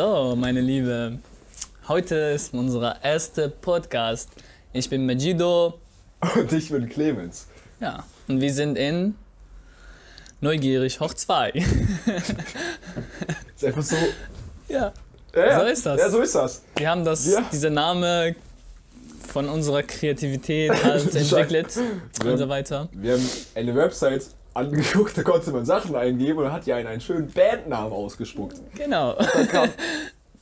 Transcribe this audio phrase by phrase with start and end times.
[0.00, 1.18] So, meine Liebe,
[1.88, 4.30] heute ist unser erster Podcast.
[4.72, 5.80] Ich bin Majido.
[6.36, 7.48] Und ich bin Clemens.
[7.80, 9.16] Ja, und wir sind in
[10.40, 11.50] Neugierig hoch 2.
[13.56, 13.96] Ist einfach so.
[14.68, 14.92] ja,
[15.34, 15.58] Ja.
[15.58, 15.98] So ist das.
[16.00, 16.62] Ja, so ist das.
[16.76, 17.42] wir haben das, Ja.
[17.50, 18.36] dieser Name
[19.26, 21.76] von unserer Kreativität halt entwickelt
[22.22, 22.88] Wir und so weiter.
[22.92, 24.26] Wir haben eine Website
[24.58, 28.56] angeguckt, da konnte man Sachen eingeben und hat ja einen, einen schönen Bandnamen ausgespuckt.
[28.74, 29.14] Genau.
[29.14, 29.68] Da kam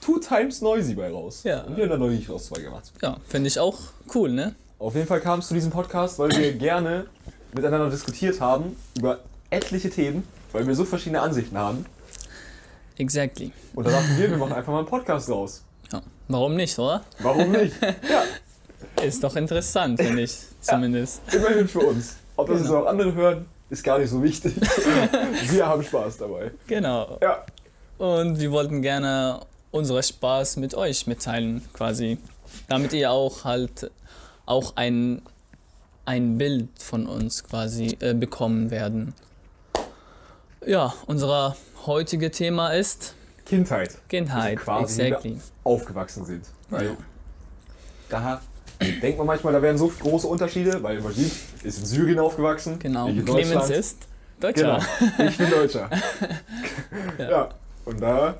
[0.01, 1.43] Two Times Noisy bei raus.
[1.45, 1.63] Ja.
[1.63, 2.93] Und wir haben da noch nicht raus zwei gemacht.
[3.03, 3.79] Ja, finde ich auch
[4.15, 4.55] cool, ne?
[4.79, 7.07] Auf jeden Fall kam es zu diesem Podcast, weil wir gerne
[7.55, 11.87] miteinander diskutiert haben über etliche Themen, weil wir so verschiedene Ansichten haben.
[12.99, 13.53] Exactly.
[13.75, 15.63] Und da dachten wir, wir machen einfach mal einen Podcast raus.
[15.93, 16.03] Ja.
[16.29, 17.03] Warum nicht, oder?
[17.21, 17.75] Warum nicht?
[17.83, 21.21] Ja, Ist doch interessant, finde ich zumindest.
[21.33, 22.17] immerhin für uns.
[22.37, 22.75] Ob das Genau.
[22.75, 24.55] jetzt auch andere hören, ist gar nicht so wichtig.
[25.51, 26.51] wir haben Spaß dabei.
[26.67, 27.19] Genau.
[27.21, 27.45] Ja,
[27.99, 32.19] Und wir wollten gerne unseren Spaß mit euch mitteilen, quasi.
[32.69, 33.91] Damit ihr auch halt
[34.47, 35.23] auch ein,
[36.05, 39.15] ein Bild von uns quasi äh, bekommen werden.
[40.65, 43.97] Ja, unser heutiges Thema ist Kindheit.
[44.09, 44.59] Kindheit.
[44.59, 45.41] Also quasi exactly.
[45.65, 46.45] Aufgewachsen sind.
[46.71, 46.97] Weil Ja.
[48.09, 48.41] da
[48.81, 51.33] denkt man manchmal, da wären so große Unterschiede, weil Majid
[51.63, 52.79] ist in Syrien aufgewachsen.
[52.79, 53.09] Genau.
[53.09, 53.99] ich in Clemens ist
[54.41, 54.81] Deutscher.
[54.99, 55.91] Genau, ich bin Deutscher.
[57.19, 57.31] Ja.
[57.31, 57.49] ja.
[57.85, 58.37] und da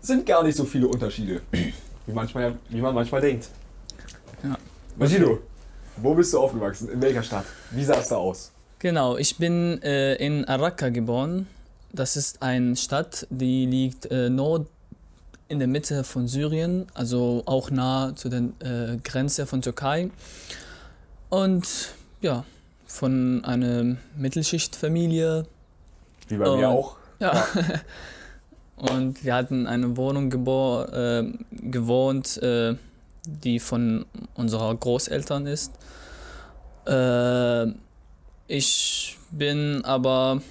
[0.00, 1.72] sind gar nicht so viele Unterschiede, wie,
[2.12, 3.48] manchmal, wie man manchmal denkt.
[4.42, 4.56] Ja.
[4.96, 5.40] Majido,
[5.96, 6.88] wo bist du aufgewachsen?
[6.88, 7.44] In welcher Stadt?
[7.70, 8.50] Wie sah es da aus?
[8.78, 11.46] Genau, ich bin äh, in Araka geboren.
[11.92, 14.66] Das ist eine Stadt, die liegt äh, nord
[15.48, 20.10] in der Mitte von Syrien, also auch nah zu der äh, Grenze von Türkei.
[21.28, 22.44] Und ja,
[22.86, 25.46] von einer Mittelschichtfamilie.
[26.28, 26.96] Wie bei mir Und- auch.
[27.20, 27.46] Ja.
[28.76, 31.24] Und wir hatten eine Wohnung äh,
[31.70, 32.74] gewohnt, äh,
[33.24, 35.72] die von unserer Großeltern ist.
[36.86, 37.66] Äh,
[38.48, 40.42] ich bin aber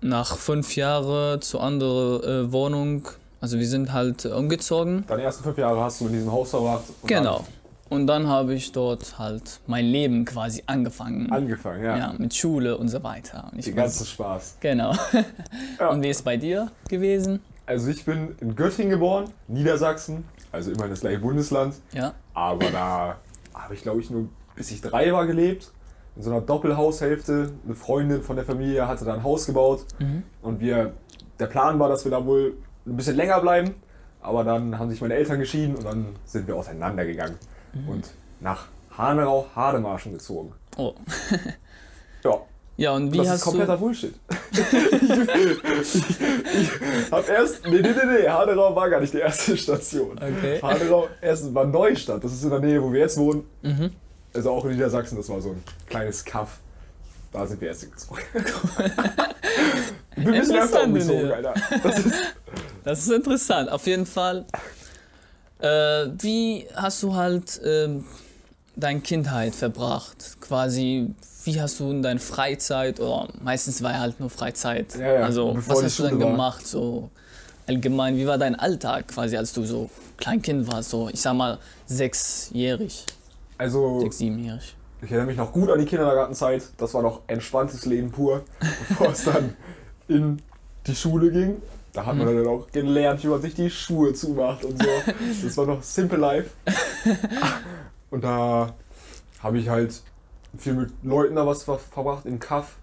[0.00, 3.08] nach fünf Jahren zu anderer äh, Wohnung,
[3.44, 5.04] also wir sind halt umgezogen.
[5.06, 6.84] Deine ersten fünf Jahre hast du in diesem Haus verbracht.
[7.02, 7.44] und Genau.
[7.90, 11.30] Und dann habe ich dort halt mein Leben quasi angefangen.
[11.30, 11.98] Angefangen, ja.
[11.98, 13.50] ja, mit Schule und so weiter.
[13.52, 14.56] Und Den ganzen Spaß.
[14.60, 14.94] Genau.
[15.78, 15.90] Ja.
[15.90, 17.40] Und wie ist bei dir gewesen?
[17.66, 21.74] Also ich bin in Göttingen geboren, Niedersachsen, also immerhin das gleiche Bundesland.
[21.92, 22.14] Ja.
[22.32, 23.18] Aber da
[23.52, 25.70] habe ich, glaube ich, nur bis ich drei war gelebt.
[26.16, 27.50] In so einer Doppelhaushälfte.
[27.66, 29.84] Eine Freundin von der Familie hatte da ein Haus gebaut.
[29.98, 30.22] Mhm.
[30.40, 30.94] Und wir,
[31.38, 32.54] der Plan war, dass wir da wohl
[32.86, 33.74] ein bisschen länger bleiben.
[34.20, 37.36] Aber dann haben sich meine Eltern geschieden und dann sind wir auseinandergegangen.
[37.74, 37.88] Mhm.
[37.88, 40.52] Und nach Hanau, Hademarschen gezogen.
[40.76, 40.94] Oh.
[42.24, 42.40] Ja,
[42.76, 43.80] Ja, und wie das ist hast kompletter du.
[43.80, 44.14] Bullshit.
[44.52, 44.62] ich,
[46.54, 47.66] ich hab erst.
[47.66, 48.28] Nee, nee, nee, nee.
[48.28, 50.12] Hanau war gar nicht die erste Station.
[50.16, 50.60] Okay.
[50.62, 52.24] Hanau erst war Neustadt.
[52.24, 53.44] Das ist in der Nähe, wo wir jetzt wohnen.
[53.62, 53.90] Mhm.
[54.34, 56.58] Also auch in Niedersachsen, das war so ein kleines Kaff.
[57.32, 58.20] Da sind wir erst gezogen.
[60.16, 61.32] wir müssen Interessant, umgezogen.
[61.32, 61.54] Alter.
[61.82, 62.14] Das ist,
[62.84, 63.70] Das ist interessant.
[63.70, 64.44] Auf jeden Fall.
[65.58, 65.66] Äh,
[66.18, 68.04] wie hast du halt ähm,
[68.76, 70.36] deine Kindheit verbracht?
[70.40, 74.94] Quasi, wie hast du in deiner Freizeit, oder meistens war ja halt nur Freizeit.
[74.96, 76.30] Ja, ja, Also, was hast du dann war.
[76.32, 76.66] gemacht?
[76.66, 77.10] So
[77.66, 80.90] allgemein, wie war dein Alltag quasi, als du so Kleinkind warst?
[80.90, 83.06] So, ich sag mal, sechsjährig,
[83.56, 84.76] also, sechs, siebenjährig.
[85.00, 86.62] ich erinnere mich noch gut an die Kindergartenzeit.
[86.76, 88.42] Das war noch entspanntes Leben pur,
[88.88, 89.56] bevor es dann
[90.08, 90.42] in
[90.86, 91.62] die Schule ging.
[91.94, 92.36] Da hat man Mhm.
[92.44, 94.88] dann auch gelernt, wie man sich die Schuhe zumacht und so.
[95.44, 96.50] Das war noch Simple Life.
[98.10, 98.74] Und da
[99.42, 100.02] habe ich halt
[100.56, 102.76] viel mit Leuten da was ver verbracht im Kaff.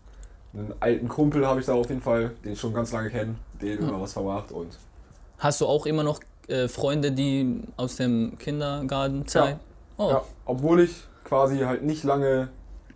[0.53, 3.35] Einen alten Kumpel habe ich da auf jeden Fall, den ich schon ganz lange kenne,
[3.61, 4.51] den immer was verbracht.
[4.51, 4.77] Und
[5.39, 9.59] Hast du auch immer noch äh, Freunde, die aus dem Kindergartenzeit?
[9.97, 12.49] Oh, ja, obwohl ich quasi halt nicht lange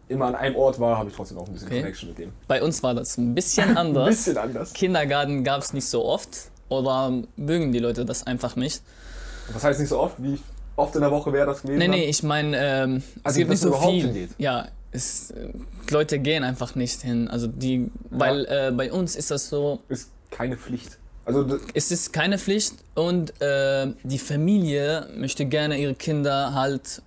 [0.08, 1.80] immer an einem Ort war, habe ich trotzdem auch ein bisschen Okay.
[1.82, 2.32] Connection mit dem.
[2.48, 4.10] bei uns war das ein bisschen Ein anders.
[4.10, 4.74] bisschen anders.
[4.74, 6.30] Kindergarten gab es nicht so oft
[6.70, 8.82] oder mögen die Leute das einfach nicht?
[9.54, 10.40] Das heißt nicht so oft, wie
[10.76, 11.78] oft in der Woche wäre das gewesen?
[11.80, 14.04] Nee, nee, ich meine, ähm, es Also, gibt dass nicht so viel.
[14.06, 14.30] hingeht.
[14.38, 15.50] Ja, es, äh,
[15.92, 17.28] Leute gehen einfach nicht hin.
[17.28, 20.98] Also die, weil äh, bei uns ist das so, Ist keine Pflicht.
[21.26, 27.02] Also es ist keine Pflicht und äh, die Familie möchte gerne ihre Kinder halt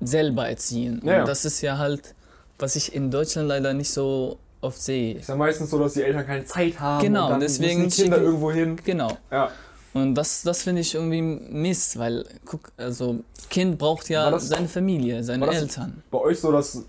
[0.00, 1.02] selber erziehen.
[1.04, 1.20] Ja, ja.
[1.20, 2.14] Und das ist ja halt,
[2.58, 5.14] was ich in Deutschland leider nicht so oft sehe.
[5.14, 7.02] ist ja meistens so, dass die Eltern keine Zeit haben.
[7.04, 8.76] Genau, und dann deswegen müssen die Kinder schicken- irgendwo hin.
[8.84, 9.16] Genau.
[9.30, 9.50] Ja.
[9.94, 14.68] Und das, das finde ich irgendwie Mist, weil, guck, also Kind braucht ja das- seine
[14.68, 16.02] Familie, seine Eltern.
[16.10, 16.84] Bei euch so, dass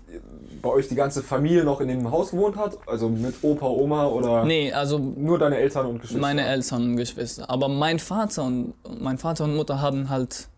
[0.60, 2.76] bei euch die ganze Familie noch in dem Haus gewohnt hat?
[2.86, 6.20] Also mit Opa, Oma oder Nee, also nur deine Eltern und Geschwister?
[6.20, 7.48] meine Eltern und Geschwister.
[7.48, 10.48] Aber mein Vater und mein Vater und Mutter haben halt,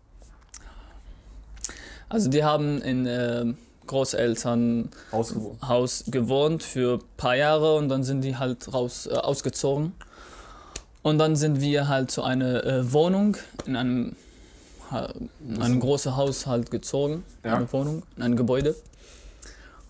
[2.09, 3.45] also die haben in äh,
[3.87, 5.35] Großelternhaus
[5.67, 6.63] Haus gewohnt.
[6.63, 9.93] für ein paar Jahre und dann sind die halt raus äh, ausgezogen.
[11.01, 13.35] Und dann sind wir halt zu einer äh, Wohnung
[13.65, 14.15] in einem,
[15.47, 17.55] in einem großen Haus halt gezogen, Ja.
[17.57, 18.75] eine Wohnung, in ein Gebäude.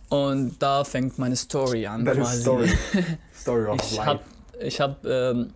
[0.10, 2.06] Und da fängt meine Story an.
[2.06, 2.42] Quasi.
[2.42, 2.72] Story.
[3.36, 4.06] Story of Ich life.
[4.06, 4.20] habe
[4.60, 5.54] ich hab, ähm,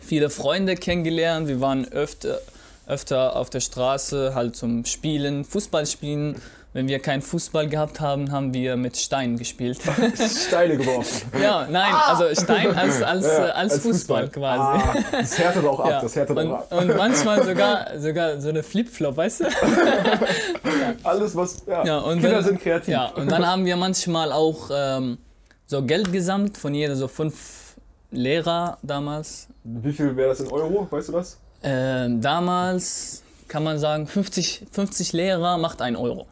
[0.00, 1.48] viele Freunde kennengelernt.
[1.48, 2.38] Wir waren öfter,
[2.86, 6.36] öfter auf der Straße halt zum Spielen, Fußball spielen.
[6.74, 9.78] Wenn wir keinen Fußball gehabt haben, haben wir mit Stein gespielt.
[10.48, 11.32] Steine geworfen.
[11.42, 14.60] ja, nein, also Stein als, als, Ja, äh, als, Fußball, quasi.
[14.84, 16.00] Ah, das härtet auch ab, Ja.
[16.02, 16.72] das härtet und, auch ab.
[16.72, 19.44] und manchmal sogar, sogar so eine Flipflop, weißt du?
[21.04, 21.62] Alles, was.
[21.66, 22.88] Ja, Ja, und Kinder wenn- sind kreativ.
[22.88, 25.18] Ja, und dann haben wir manchmal auch ähm,
[25.66, 27.76] so Geld gesammelt von jeder, so fünf
[28.10, 29.48] Lehrer damals.
[29.64, 30.86] Wie viel wäre das in Euro?
[30.90, 31.38] Weißt du das?
[31.62, 36.26] Ähm, damals kann man sagen, 50, 50 Lehrer macht 1 Euro.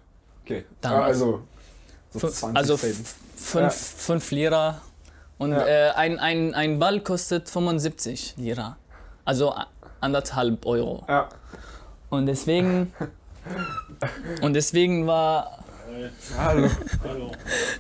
[0.47, 0.65] Okay.
[0.81, 1.03] Damals.
[1.03, 1.43] Ah, also.
[2.13, 3.15] So Fün- 20 also fünf,
[3.55, 3.71] Ja.
[3.71, 4.81] fünf Lira.
[5.39, 5.67] Und Ja.
[5.67, 8.77] äh, ein, ein, ein Ball kostet 75 Lira.
[9.25, 9.55] Also
[10.01, 11.05] anderthalb Euro.
[11.09, 11.29] Ja.
[12.11, 12.93] Und deswegen.
[14.41, 15.59] und deswegen war.
[16.37, 16.69] Hallo.
[17.05, 17.31] Hallo.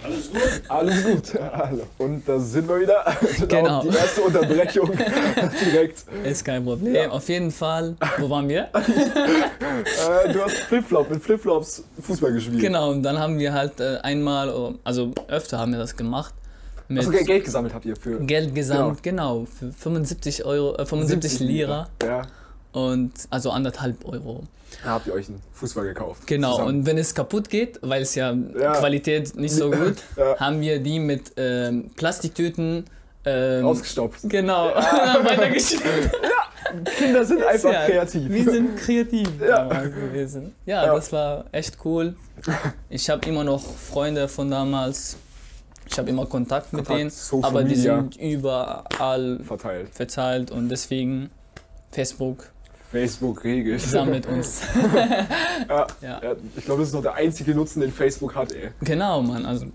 [0.03, 0.63] Alles gut?
[0.69, 1.41] Alles gut.
[1.41, 1.83] Hallo.
[1.99, 3.05] Und da sind wir wieder.
[3.49, 3.83] Genau.
[3.83, 4.91] Die erste Unterbrechung
[5.65, 6.05] direkt.
[6.25, 7.11] Ist kein Problem.
[7.11, 7.97] Auf jeden Fall.
[8.19, 8.69] Wo waren wir?
[9.77, 12.61] Äh, du hast Flipflop mit Flipflops Fußball gespielt.
[12.61, 16.33] genau, und dann haben wir halt äh, einmal, oh, also öfter haben wir das gemacht.
[16.89, 18.19] Mit Achso, Geld gesammelt habt ihr für.
[18.21, 22.23] Geld gesammelt, genau, für 75 Euro, äh, 75 Lira Ja.
[22.73, 24.45] Und also anderthalb Euro.
[24.85, 26.27] Da habt ihr euch einen Fußball gekauft.
[26.27, 26.69] Genau, Zusammen.
[26.81, 28.73] und wenn es kaputt geht, weil es ja, Ja.
[28.75, 30.39] Qualität nicht so gut, Ja.
[30.39, 32.85] haben wir die mit ähm, Plastiktüten
[33.25, 34.21] ähm, Ausgestopft.
[34.29, 35.83] genau weitergeschickt.
[36.99, 38.29] Kinder sind einfach Ja, kreativ.
[38.29, 39.65] Wir sind kreativ Ja.
[39.85, 40.53] gewesen.
[40.67, 40.95] Ja, Ja.
[40.95, 42.15] das war echt cool.
[42.91, 45.17] Ich habe immer noch Freunde von damals.
[45.89, 47.97] Ich habe immer Kontakt mit Kontakt, denen, Social aber die Media.
[48.01, 49.89] sind überall verteilt.
[49.95, 51.31] verteilt und deswegen
[51.93, 52.49] Facebook
[52.97, 53.81] Facebook regelt.
[53.81, 54.63] sammelt uns.
[55.69, 55.87] Ja.
[56.01, 56.21] Ja.
[56.57, 58.71] Ich glaube, das ist noch der einzige Nutzen, den Facebook hat, ey.
[58.81, 59.45] Genau, Mann.
[59.45, 59.67] Also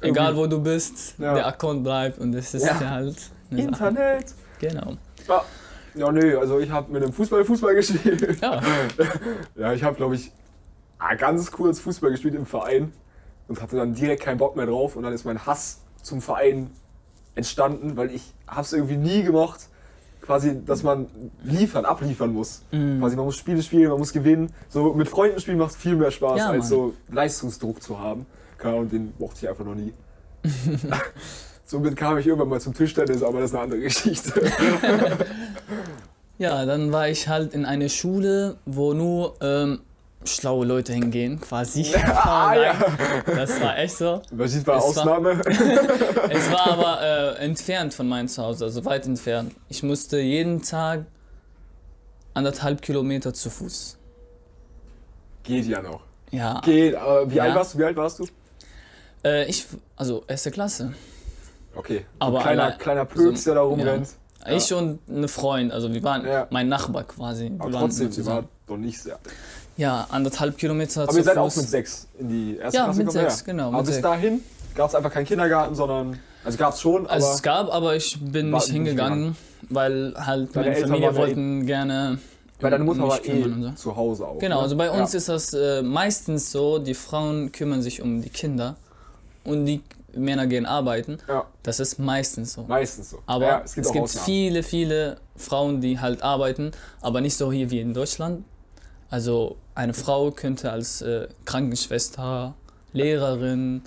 [0.00, 1.34] egal wo du bist, Ja.
[1.34, 2.78] der Account bleibt und das ist Ja.
[2.80, 3.16] halt.
[3.50, 3.68] eine Sache.
[3.88, 4.24] Internet.
[4.60, 4.94] Genau.
[5.28, 5.44] Ja.
[5.94, 8.40] Ja, nö, also ich habe mit einem Fußball Fußball gespielt.
[8.40, 8.60] Ja.
[9.56, 10.32] Ja, ich habe, glaube ich,
[10.98, 12.92] ah, ganz kurz Fußball gespielt im Verein
[13.48, 14.96] und hatte dann direkt keinen Bock mehr drauf.
[14.96, 16.70] Und dann ist mein Hass zum Verein
[17.34, 19.68] entstanden, weil ich habe es irgendwie nie gemocht,
[20.22, 21.06] quasi, dass man
[21.42, 22.62] liefern, abliefern muss.
[22.70, 23.00] Mhm.
[23.00, 24.52] Quasi, man muss Spiele spielen, man muss gewinnen.
[24.68, 28.24] So mit Freunden spielen macht viel mehr Spaß, Ja, als so Leistungsdruck zu haben.
[28.56, 29.92] Keine Ahnung, den mochte ich einfach noch nie.
[31.64, 34.32] Somit kam ich irgendwann mal zum Tischtennis, aber das ist eine andere Geschichte.
[36.38, 39.78] Ja, dann war ich halt in einer Schule, wo nur ähm,
[40.24, 41.94] schlaue Leute hingehen, quasi.
[42.06, 42.74] ah, ja.
[43.26, 44.22] Das war echt so.
[44.30, 45.40] Was ist bei Es war- Ausnahme?
[46.30, 49.54] Es war aber äh, entfernt von meinem Zuhause, also weit entfernt.
[49.68, 51.04] Ich musste jeden Tag
[52.34, 53.98] anderthalb Kilometer zu Fuß.
[55.42, 56.00] Geht ja noch.
[56.30, 57.44] Ja, Geht, aber wie Ja.
[57.44, 57.78] alt warst du?
[57.78, 58.26] Wie alt warst du?
[59.24, 59.66] äh, ich,
[59.96, 60.94] also erste Klasse.
[61.74, 62.06] Okay.
[62.18, 64.08] Aber so kleiner, alle- kleiner Pöks, der da rumrennt.
[64.46, 64.52] Ja.
[64.56, 67.44] Ich und eine Freund, also wir waren mein Nachbar quasi.
[67.50, 68.36] Wir Aber waren trotzdem, sie zusammen.
[68.38, 69.18] war doch nicht sehr.
[69.76, 71.52] Ja, anderthalb Kilometer Aber ihr seid Fuß.
[71.52, 73.30] auch mit sechs in die erste Ja, Klasse mit gekommen?
[73.30, 74.02] sechs, genau, Aber bis sechs.
[74.02, 74.40] dahin
[74.74, 76.18] gab es einfach keinen Kindergarten, sondern.
[76.44, 77.14] Also gab es schon, aber.
[77.14, 79.36] Also es gab, aber ich bin nicht nicht hingegangen,
[79.70, 82.18] weil halt meine Eltern Familie ja wollten gerne
[82.62, 83.70] weil deine Mutter war eh so.
[83.72, 84.38] zu Hause auch.
[84.38, 84.62] Genau, ne?
[84.62, 85.18] also bei uns ja.
[85.18, 88.76] ist das äh, meistens so, die Frauen kümmern sich um die Kinder
[89.44, 89.82] und die
[90.14, 91.18] Männer gehen arbeiten.
[91.28, 92.62] Ja, Das ist meistens so.
[92.62, 93.18] meistens so.
[93.26, 94.24] Aber ja, es es gibt, gibt, auch Ausnahmen.
[94.26, 98.44] viele, viele Frauen, die halt arbeiten, aber nicht so hier wie in Deutschland.
[99.12, 102.54] Also eine Frau könnte als äh, Krankenschwester,
[102.94, 103.82] Lehrerin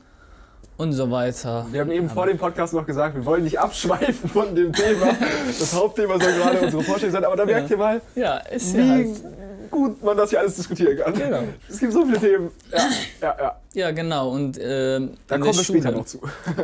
[0.78, 1.66] und so weiter.
[1.72, 5.16] Wir haben eben vor dem Podcast noch gesagt, wir wollen nicht abschweifen von dem Thema.
[5.48, 8.84] Das Hauptthema soll gerade unsere Vorstellung sein, aber da merkt ihr mal, Ja, ist ja
[8.84, 9.72] wie halt.
[9.72, 11.14] gut man das hier alles diskutieren kann.
[11.16, 11.44] Genau.
[11.68, 12.52] Es gibt so viele Themen.
[12.72, 12.80] Ja,
[13.22, 13.62] ja, ja.
[13.74, 14.30] Ja, genau.
[14.30, 16.20] Und ähm, Da kommen wir später Schule- noch zu.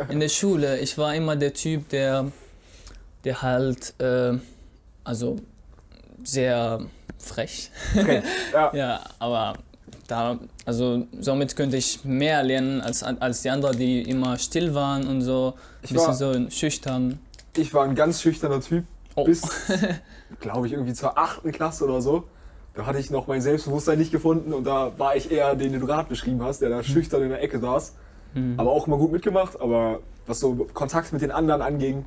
[0.08, 2.30] in der Schule, ich war immer der Typ, der,
[3.24, 4.34] der halt, äh,
[5.02, 5.36] also
[6.22, 6.80] sehr
[7.22, 7.70] frech.
[7.98, 8.22] Okay.
[8.52, 8.70] Ja.
[8.74, 9.54] Ja, aber
[10.08, 15.06] da, also somit könnte ich mehr lernen als, als die anderen, die immer still waren
[15.06, 16.14] und so, Ich ein bisschen war-
[16.44, 17.18] so schüchtern.
[17.56, 18.84] Ich war ein ganz schüchterner Typ.
[19.14, 19.24] Oh.
[19.24, 19.42] Bis,
[20.40, 22.24] glaube ich, irgendwie zur achten Klasse oder so.
[22.74, 25.80] Da hatte ich noch mein Selbstbewusstsein nicht gefunden und da war ich eher den, den
[25.82, 27.94] du gerade beschrieben hast, der da schüchtern in der Ecke saß.
[28.34, 28.54] Mhm.
[28.56, 29.60] aber auch immer gut mitgemacht.
[29.60, 32.06] Aber was so Kontakt mit den anderen anging,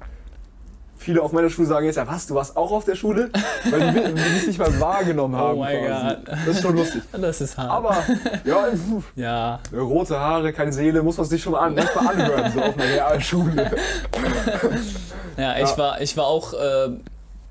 [0.98, 3.30] viele auf meiner Schule sagen jetzt, ja was, du warst auch auf der Schule?
[3.70, 5.58] Weil die, mich nicht mal wahrgenommen haben.
[5.58, 5.88] Oh mein.
[5.88, 6.18] Gott.
[6.28, 7.02] Das ist schon lustig.
[7.12, 7.70] Das ist hart.
[7.72, 7.98] Aber,
[8.44, 8.68] ja,
[9.16, 12.76] ja, rote Haare, keine Seele, muss man sich schon mal an, manchmal anhören, so auf
[12.78, 13.72] einer Realschule.
[15.38, 15.78] ja, ich, Ja.
[15.78, 16.90] War, ich war auch äh,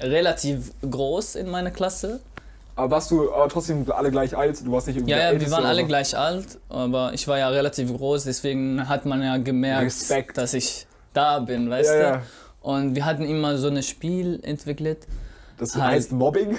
[0.00, 2.20] relativ groß in meiner Klasse.
[2.76, 4.66] Aber warst du aber trotzdem alle gleich alt?
[4.66, 5.86] Du warst nicht irgendwie Ja, ja, wir waren alle so?
[5.86, 10.36] gleich alt, aber ich war ja relativ groß, deswegen hat man ja gemerkt, Respekt.
[10.38, 12.02] dass ich da bin, weißt Ja, du?
[12.16, 12.22] ja.
[12.64, 15.06] Und wir hatten immer so ein Spiel entwickelt.
[15.58, 15.96] Das Halt.
[15.96, 16.52] heißt Mobbing?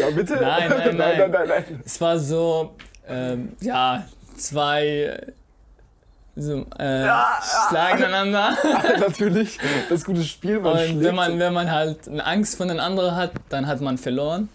[0.00, 0.34] ja, bitte?
[0.36, 1.18] Nein, nein, nein, nein.
[1.18, 1.82] nein, nein, nein.
[1.84, 2.76] Es war so,
[3.08, 4.04] ähm, ja,
[4.36, 5.18] zwei
[6.36, 7.08] so, äh,
[7.68, 8.56] schlagen einander.
[9.00, 12.78] Natürlich, das gute Spiel, man Und wenn man, wenn man halt eine Angst von den
[12.78, 14.48] anderen hat, dann hat man verloren.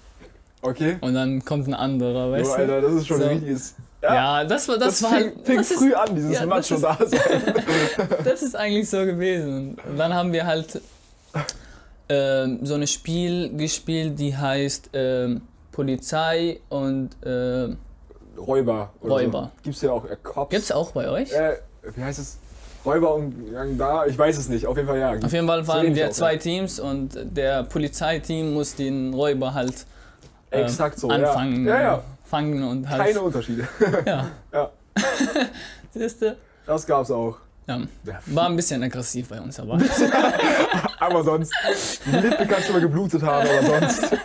[0.62, 0.96] Okay.
[1.02, 2.54] Und dann kommt ein anderer, weißt du?
[2.54, 3.24] Alter, das ist schon So.
[3.26, 3.76] ein richtiges...
[4.04, 5.46] Ja, das war, das, das war fing, halt.
[5.46, 7.20] fing das ist- früh an, dieses ja, das Macho ist- da sein.
[8.26, 9.78] Das ist eigentlich so gewesen.
[9.90, 10.82] Und dann haben wir halt
[12.10, 15.42] ähm, so ein Spiel gespielt, die heißt ähm,
[15.72, 17.78] Polizei und ähm,
[18.38, 18.92] Räuber.
[19.04, 19.52] Räuber.
[19.56, 19.62] So.
[19.64, 20.50] Gibt's ja auch äh, Cops.
[20.50, 21.32] gibt's auch bei euch?
[21.32, 21.58] Äh,
[21.96, 22.38] wie heißt es?
[22.86, 24.06] Räuber und Gang da?
[24.06, 24.68] Ich weiß es nicht.
[24.68, 25.14] Auf jeden Fall ja.
[25.24, 26.40] Auf jeden Fall waren wir zwei ja.
[26.40, 29.86] Teams und der Polizeiteam muss den Räuber halt
[30.52, 31.08] ähm, Exakt so.
[31.10, 31.82] anfangen, Ja, ja.
[31.82, 32.04] ja.
[32.34, 33.04] Fangen und halt.
[33.04, 33.68] Keine Unterschiede.
[34.06, 34.28] Ja.
[34.52, 34.72] Ja.
[35.94, 36.36] Siehst du?
[36.66, 37.38] Das gab's auch.
[37.68, 37.78] Ja.
[38.06, 38.20] Ja.
[38.26, 39.78] War ein bisschen aggressiv bei uns, aber.
[41.00, 41.52] Aber sonst.
[42.06, 44.18] Die Lippe kann schon mal geblutet haben, aber sonst.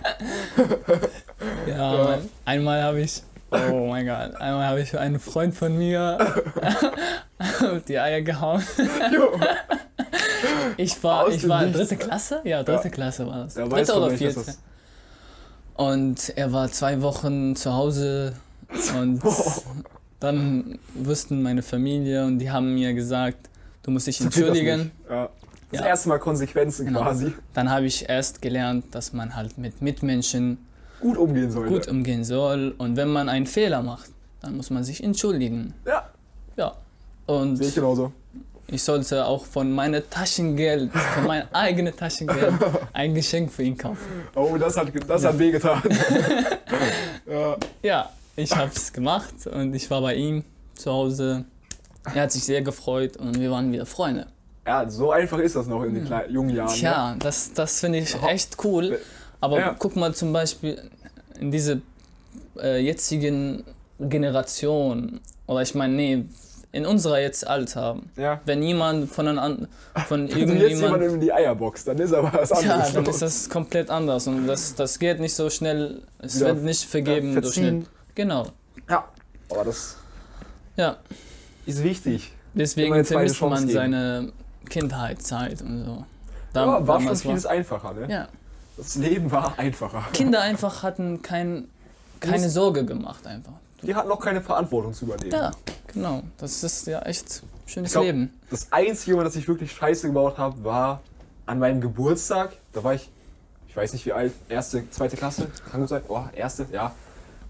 [1.66, 2.28] Ja, Mann.
[2.44, 6.18] einmal habe ich, oh mein Gott, einmal habe ich einen Freund von mir
[7.38, 8.62] auf die Eier gehauen.
[10.76, 12.40] Ich war, Aus ich war dritte Klasse?
[12.44, 12.90] Ja, dritte Ja.
[12.90, 13.54] Klasse war das.
[13.54, 14.44] Da weiß dritte oder vierte.
[15.78, 15.86] Das.
[15.86, 18.34] Und er war zwei Wochen zu Hause
[18.98, 19.22] und
[20.20, 23.48] dann wussten meine Familie und die haben mir gesagt,
[23.82, 24.78] du musst dich das entschuldigen.
[24.78, 24.90] nicht.
[25.10, 25.28] Ja.
[25.70, 25.86] Das Ja.
[25.86, 27.02] erste Mal Konsequenzen Genau.
[27.02, 27.32] quasi.
[27.54, 30.58] Dann habe ich erst gelernt, dass man halt mit Mitmenschen
[31.00, 31.70] Gut umgehen sollte.
[31.72, 35.74] gut umgehen soll und wenn man einen Fehler macht, dann muss man sich entschuldigen.
[35.86, 36.08] Ja,
[36.56, 36.74] Ja.
[37.26, 38.12] Und sehe ich genauso.
[38.70, 42.52] Ich sollte auch von meinem Taschengeld, von meinem eigenen Taschengeld
[42.92, 43.98] ein Geschenk für ihn kaufen.
[44.34, 45.82] Oh, das hat, das hat wehgetan.
[47.26, 47.56] ja.
[47.82, 50.44] Ja, ich habe es gemacht und ich war bei ihm
[50.74, 51.44] zu Hause.
[52.14, 54.26] Er hat sich sehr gefreut und wir waren wieder Freunde.
[54.66, 56.70] ja, so einfach ist das noch in den kleinen, jungen Jahren.
[56.70, 56.76] Ne?
[56.76, 58.98] Tja, das, das finde ich echt cool.
[59.40, 59.76] Aber Ja.
[59.78, 60.80] guck mal zum Beispiel
[61.40, 61.80] in diese
[62.60, 63.64] äh, jetzigen
[64.00, 66.24] Generation, oder ich meine, nee,
[66.72, 68.40] in unserer jetzt Alter, Ja.
[68.44, 69.68] wenn jemand von, einem an,
[70.06, 72.92] von Wenn jetzt jemand irgendjemand in die Eierbox, dann ist aber was Ja, anderes.
[72.92, 76.64] dann ist das komplett anders und das, das geht nicht so schnell, es Wieder wird
[76.64, 77.64] nicht vergeben so verziehen.
[77.64, 77.84] schnell.
[78.14, 78.46] Genau,
[78.88, 79.04] Ja.
[79.50, 79.96] Aber das
[80.76, 80.96] ja.
[81.64, 82.32] ist wichtig.
[82.54, 83.70] Deswegen vermisst man geben.
[83.72, 84.32] seine
[84.68, 86.04] Kindheitszeit und so.
[86.52, 88.06] Da- Ja, war schon vieles einfacher, ne?
[88.12, 88.28] ja.
[88.76, 90.04] Das Leben war einfacher.
[90.12, 91.68] Kinder einfach hatten kein,
[92.20, 93.52] keine Sorge gemacht einfach.
[93.82, 95.32] Die hatten noch keine Verantwortung zu übernehmen.
[95.32, 95.50] Ja,
[95.86, 96.22] genau.
[96.38, 98.38] Das ist ja echt schönes glaub- Leben.
[98.50, 101.00] Das Einzige, Mal, dass ich wirklich Scheiße gebaut habe, war
[101.46, 102.56] an meinem Geburtstag.
[102.72, 103.10] Da war ich,
[103.68, 106.02] ich weiß nicht wie alt, erste, zweite Klasse, kann gut sein.
[106.08, 106.94] Oh, erste, ja.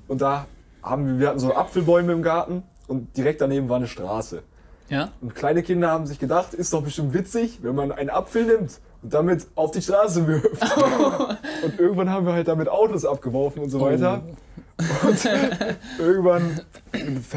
[0.06, 0.46] Und da
[0.82, 4.42] haben wir, wir hatten so Apfelbäume im Garten und direkt daneben war eine Straße.
[4.88, 5.10] Ja?
[5.20, 8.80] Und kleine Kinder haben sich gedacht, ist doch bestimmt witzig, wenn man einen Apfel nimmt
[9.02, 10.62] und damit auf die Straße wirft.
[11.64, 14.22] und irgendwann haben wir halt damit Autos abgeworfen und so weiter.
[14.78, 15.28] Und
[15.98, 16.60] irgendwann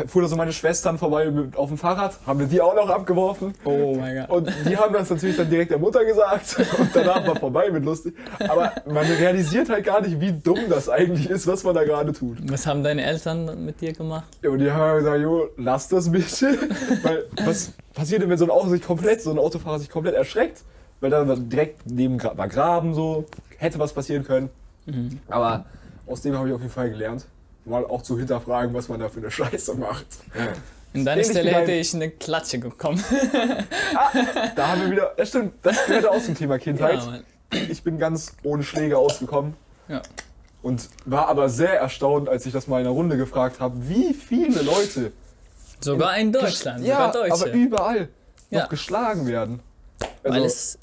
[0.07, 2.89] fuhr da so meine Schwestern vorbei mit, auf dem Fahrrad, haben wir die auch noch
[2.89, 3.55] abgeworfen.
[3.63, 4.29] Oh mein Gott.
[4.29, 7.83] Und die haben das natürlich dann direkt der Mutter gesagt und danach war vorbei mit
[7.83, 8.15] lustig.
[8.47, 12.13] Aber man realisiert halt gar nicht, wie dumm das eigentlich ist, was man da gerade
[12.13, 12.37] tut.
[12.49, 14.27] Was haben deine Eltern mit dir gemacht?
[14.43, 16.59] Ja, und die haben gesagt, jo, lass das bitte.
[17.01, 20.13] Weil was passiert denn, wenn so ein Auto sich komplett, so ein Autofahrer sich komplett
[20.13, 20.61] erschreckt?
[20.99, 23.25] Weil dann direkt neben war Graben so,
[23.57, 24.49] hätte was passieren können.
[24.85, 25.19] Mhm.
[25.27, 25.65] Aber
[26.11, 27.25] aus dem habe ich auf jeden Fall gelernt.
[27.65, 30.05] Mal auch zu hinterfragen, was man da für eine Scheiße macht.
[30.93, 33.03] In deiner Stelle hätte ich eine Klatsche bekommen.
[34.55, 36.99] Da haben wir wieder, das stimmt, das gehört auch zum Thema Kindheit.
[37.53, 37.59] Ja.
[37.69, 39.53] Ich bin ganz ohne Schläge ausgekommen.
[39.87, 40.01] Ja.
[40.61, 44.13] Und war aber sehr erstault, als ich das mal in einer Runde gefragt habe, wie
[44.13, 45.11] viele Leute
[45.79, 47.49] Sogar in Deutschland, ja, sogar aber Deutsche.
[47.57, 48.09] überall
[48.51, 48.61] Ja.
[48.61, 49.59] noch geschlagen werden.
[50.23, 50.77] Weil Also, es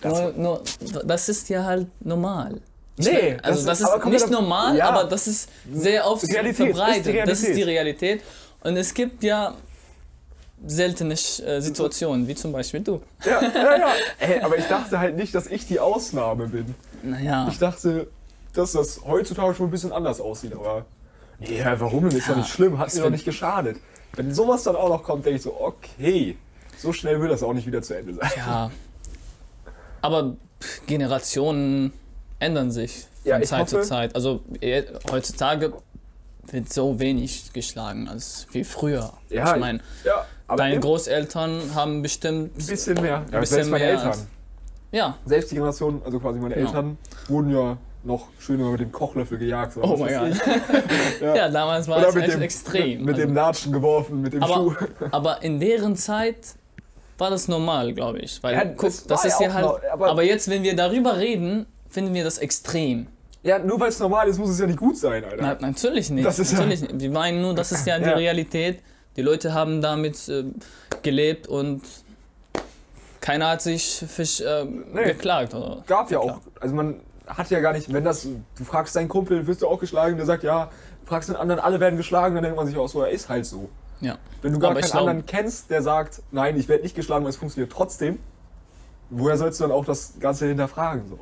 [0.00, 0.62] das- nur, nur,
[1.04, 2.60] das ist ja halt normal.
[2.96, 4.88] Ich Nee, mein, also das das ist- ist, nicht normal, ja.
[4.88, 7.06] aber das ist sehr oft Realität, ist verbreitet.
[7.14, 8.22] die Das ist die Realität.
[8.62, 9.54] Und es gibt ja
[10.66, 13.02] seltene äh, Situationen, wie zum Beispiel du.
[13.24, 13.88] ja, ja, ja.
[14.20, 16.74] Ey, aber ich dachte halt nicht, dass ich die Ausnahme bin.
[17.02, 18.06] Naja, Ich dachte,
[18.54, 20.86] dass das heutzutage schon ein bisschen anders aussieht, aber
[21.40, 22.16] Nee, ja, warum denn?
[22.16, 23.76] Ist Ja, doch nicht schlimm, hat mir doch nicht geschadet.
[24.14, 26.36] Wenn sowas dann auch noch kommt, denke ich so, okay,
[26.78, 28.30] so schnell wird das auch nicht wieder zu Ende sein.
[28.36, 28.70] Ja.
[30.00, 30.36] Aber
[30.86, 31.92] Generationen
[32.44, 34.14] ändern sich von Ja, ich Zeit zu hoffe- Zeit.
[34.14, 35.72] Also eh, heutzutage
[36.50, 39.12] wird so wenig geschlagen als wie früher.
[39.30, 42.54] Ja, ich meine, Ja, deine ein Großeltern haben bestimmt.
[42.54, 43.24] bisschen mehr.
[43.32, 44.08] Ja, bisschen selbst meine mehr Eltern.
[44.08, 44.26] als-
[44.92, 45.16] Ja.
[45.26, 46.66] Selbst die Generation, also quasi meine Ja.
[46.66, 46.98] Eltern,
[47.28, 49.78] wurden ja noch schöner mit dem Kochlöffel gejagt.
[49.80, 50.40] Oh mein Gott.
[51.22, 51.34] Ja.
[51.34, 52.98] Ja, damals war Oder es echt dem, extrem.
[52.98, 54.74] Mit, mit dem also, Latschen geworfen, mit dem aber, Schuh.
[55.10, 56.36] aber in deren Zeit
[57.16, 58.42] war das normal, glaube ich.
[58.42, 59.64] Weil, Ja, guck, das das, ist ja halt.
[59.64, 63.06] noch- aber- aber, jetzt, wenn wir darüber reden, finden wir das extrem.
[63.44, 65.36] Ja, nur weil es normal ist, muss es ja nicht gut sein, Alter.
[65.40, 66.26] Na, natürlich nicht.
[66.26, 67.00] Das ist ja- natürlich nicht.
[67.00, 68.14] Wir meinen nur, das ist ja die Ja.
[68.16, 68.80] Realität.
[69.16, 70.44] Die Leute haben damit äh,
[71.02, 71.82] gelebt und
[73.20, 75.04] keiner hat sich fisch, äh, Nee.
[75.04, 75.54] geklagt.
[75.54, 75.82] Oder?
[75.86, 78.22] gab ja auch, also man hat ja gar nicht, wenn das,
[78.58, 80.66] du fragst deinen Kumpel, wirst du auch geschlagen, der sagt ja,
[81.02, 83.28] du fragst den anderen, alle werden geschlagen, dann denkt man sich auch so, er ist
[83.28, 83.68] halt so.
[84.00, 84.18] Ja.
[84.42, 87.30] Wenn du gar Aber keinen anderen kennst, der sagt, nein, ich werde nicht geschlagen, weil
[87.30, 88.18] es funktioniert trotzdem,
[89.14, 91.08] woher sollst du dann auch das Ganze hinterfragen?
[91.08, 91.18] So?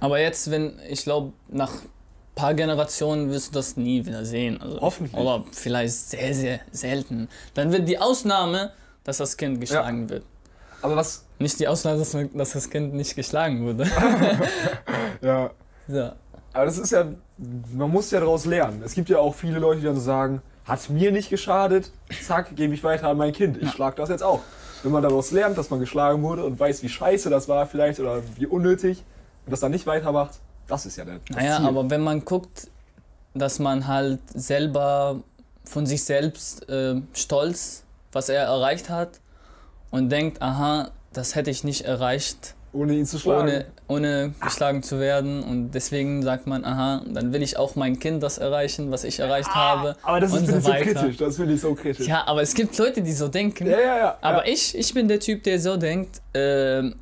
[0.00, 1.88] Aber jetzt, wenn, ich glaube, nach ein
[2.34, 4.60] paar Generationen wirst du das nie wieder sehen.
[4.60, 5.20] Also, Hoffentlich.
[5.20, 7.28] Oder vielleicht sehr, sehr selten.
[7.54, 8.72] Dann wird die Ausnahme,
[9.04, 10.24] dass das Kind geschlagen wird.
[10.82, 13.84] Aber was, Nicht die Ausnahme, dass, dass das Kind nicht geschlagen wurde.
[15.20, 15.50] ja,
[15.88, 16.14] ja.
[16.52, 17.06] aber das ist ja,
[17.74, 18.82] man muss ja daraus lernen.
[18.84, 21.90] Es gibt ja auch viele Leute, die dann so sagen, hat mir nicht geschadet,
[22.22, 23.60] zack, gebe ich weiter an mein Kind.
[23.60, 24.40] Ich schlag das jetzt auch.
[24.82, 28.00] Wenn man daraus lernt, dass man geschlagen wurde und weiß, wie scheiße das war vielleicht
[28.00, 29.02] oder wie unnötig
[29.44, 31.66] und das dann nicht weitermacht, das ist ja der das Naja, Ziel.
[31.66, 32.68] aber wenn man guckt,
[33.34, 35.20] dass man halt selber
[35.64, 39.20] von sich selbst äh, stolz, was er erreicht hat
[39.90, 43.42] und denkt, aha, das hätte ich nicht erreicht, ohne ihn zu schlagen.
[43.48, 45.42] ohne, ohne geschlagen zu werden.
[45.42, 49.18] Und deswegen sagt man, aha, dann will ich auch mein Kind das erreichen, was ich
[49.18, 49.96] erreicht habe.
[50.02, 50.84] Ah, aber das ist ich so weiter.
[50.84, 51.16] kritisch.
[51.16, 52.06] Das finde ich so kritisch.
[52.06, 53.66] Ja, aber es gibt Leute, die so denken.
[53.66, 53.96] ja, ja.
[53.98, 54.18] ja.
[54.20, 54.52] Aber ja.
[54.52, 56.94] ich, ich bin der Typ, der so denkt, ähm,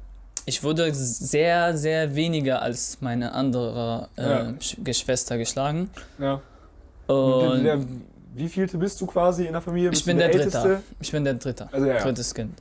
[0.46, 4.40] ich wurde sehr, sehr weniger als meine andere äh, Ja.
[4.60, 5.90] Sch- Geschwister geschlagen.
[6.18, 6.40] ja.
[7.06, 7.78] Und der,
[8.34, 9.88] wie vielte bist du quasi in der Familie?
[9.88, 10.58] ich Bist bin du der Älteste?
[10.60, 10.82] Dritte.
[11.00, 11.68] Ich bin der Dritte.
[11.72, 11.98] Also ja.
[11.98, 12.52] Drittes Kind.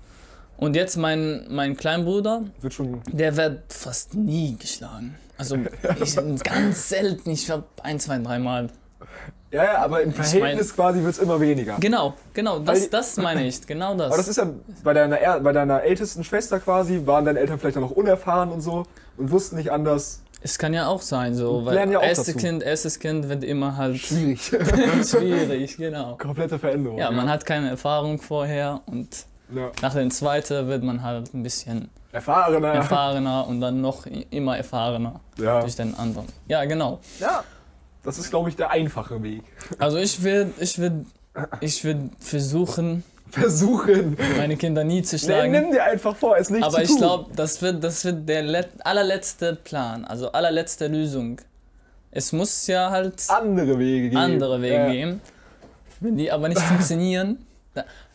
[0.57, 2.41] Und jetzt mein, mein Kleinbruder,
[3.11, 5.15] der wird fast nie geschlagen.
[5.37, 5.55] Also
[6.03, 8.69] ich, ganz selten, ich glaube ein, zwei, dreimal.
[9.51, 11.77] Ja, ja, aber im Ich mein- Verhältnis quasi wird es immer weniger.
[11.79, 14.07] Genau, genau, Weil das, die- das meine ich, genau das.
[14.07, 14.47] Aber das ist ja
[14.83, 18.51] bei deiner, er- bei deiner ältesten Schwester quasi, waren deine Eltern vielleicht auch noch unerfahren
[18.51, 20.21] und so und wussten nicht anders.
[20.41, 22.39] es kann ja auch sein, so, weil ja auch erstes dazu.
[22.39, 24.41] Kind, erstes Kind wird immer halt Schwierig.
[25.07, 26.17] schwierig, genau.
[26.17, 26.97] Komplette Veränderung.
[26.97, 29.07] Ja, man hat keine Erfahrung vorher und
[29.53, 29.71] Ja.
[29.81, 32.69] nach dem zweiten wird man halt ein bisschen Erfahrener.
[32.73, 35.61] erfahrener und dann noch immer erfahrener Ja.
[35.61, 36.27] durch den anderen.
[36.47, 36.99] Ja, genau.
[37.19, 37.43] ja.
[38.03, 39.43] Das ist, glaube ich, der einfache Weg.
[39.79, 41.05] Also ich will, ich will,
[41.59, 44.15] ich will versuchen, Versuchen.
[44.37, 45.51] meine Kinder nie zu Nee, schlagen.
[45.51, 46.97] nimm dir einfach vor, es nicht aber zu ich tun.
[46.99, 51.41] glaube, das wird, das wird der let allerletzte Plan, also allerletzte Lösung.
[52.11, 54.17] Es muss ja halt andere Wege geben.
[54.17, 54.89] andere Wege ja.
[54.89, 55.21] geben.
[55.99, 57.45] Wenn die aber nicht funktionieren.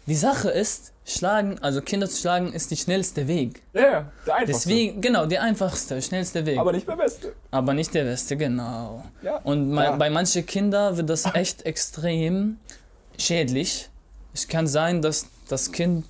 [0.07, 3.63] Die Sache ist, schlagen, also Kinder zu schlagen, ist der schnellste Weg.
[3.73, 4.47] Ja, ja, der einfachste.
[4.69, 6.59] Deswegen, genau, der einfachste, schnellste Weg.
[6.59, 7.33] Aber nicht der beste.
[7.51, 9.05] Aber nicht der beste, genau.
[9.23, 9.37] Ja.
[9.39, 9.97] Und Ja.
[9.97, 12.59] bei manchen Kindern wird das echt extrem
[13.19, 13.89] schädlich.
[14.35, 16.05] Es kann sein, dass das Kind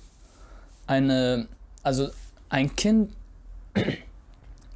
[0.87, 1.47] eine,
[1.83, 2.09] also
[2.49, 3.11] ein Kind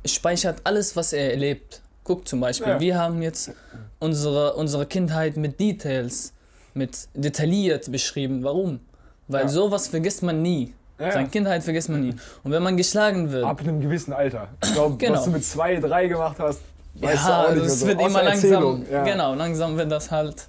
[0.06, 1.82] speichert alles, was er erlebt.
[2.04, 2.80] Guck zum Beispiel, Ja.
[2.80, 3.52] wir haben jetzt
[4.00, 6.34] unsere, unsere Kindheit mit Details,
[6.74, 8.44] mit detailliert beschrieben.
[8.44, 8.80] Warum?
[9.28, 9.48] Weil Ja.
[9.50, 10.74] sowas vergisst man nie.
[11.00, 11.28] Ja, Seine.
[11.30, 12.16] Kindheit vergisst man nie.
[12.44, 14.48] Und wenn man geschlagen wird, Ab einem gewissen Alter.
[14.64, 15.14] Ich glaube, Genau.
[15.16, 16.62] was du mit zwei, drei gemacht hast,
[16.96, 17.88] weißt du ja, auch nicht also es so.
[17.88, 19.04] wird Außer immer langsam, Ja.
[19.04, 20.48] genau, langsam wird das halt,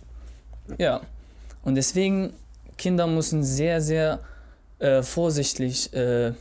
[0.79, 1.01] ja.
[1.65, 2.33] Und deswegen,
[2.79, 4.21] Kinder müssen sehr, sehr
[4.79, 6.33] äh, vorsichtig äh,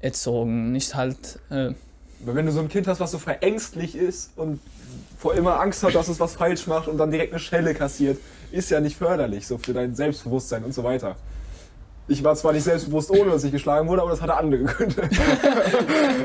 [0.00, 1.70] erzogen, nicht halt, äh,
[2.26, 4.60] Weil wenn du so ein Kind hast, was so verängstlich ist und
[5.18, 8.18] vor immer Angst hat, dass es was falsch macht und dann direkt eine Schelle kassiert,
[8.52, 11.16] ist ja nicht förderlich so für dein Selbstbewusstsein und so weiter.
[12.06, 15.02] Ich war zwar nicht selbstbewusst, ohne dass ich geschlagen wurde, aber das hatte andere Gründe.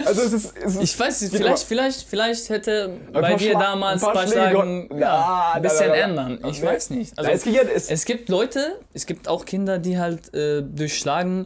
[0.06, 3.60] also es ist, es ich weiß nicht, vielleicht, vielleicht, vielleicht hätte bei paar dir Schla-
[3.62, 6.04] damals ein paar bei Schläge- Schlagen Ja, ein bisschen da, da, da.
[6.04, 6.40] ändern.
[6.50, 7.18] Ich weiß nicht.
[7.18, 11.46] also, Also, es, es, gibt Leute, es gibt auch Kinder, die halt äh, durch Schlagen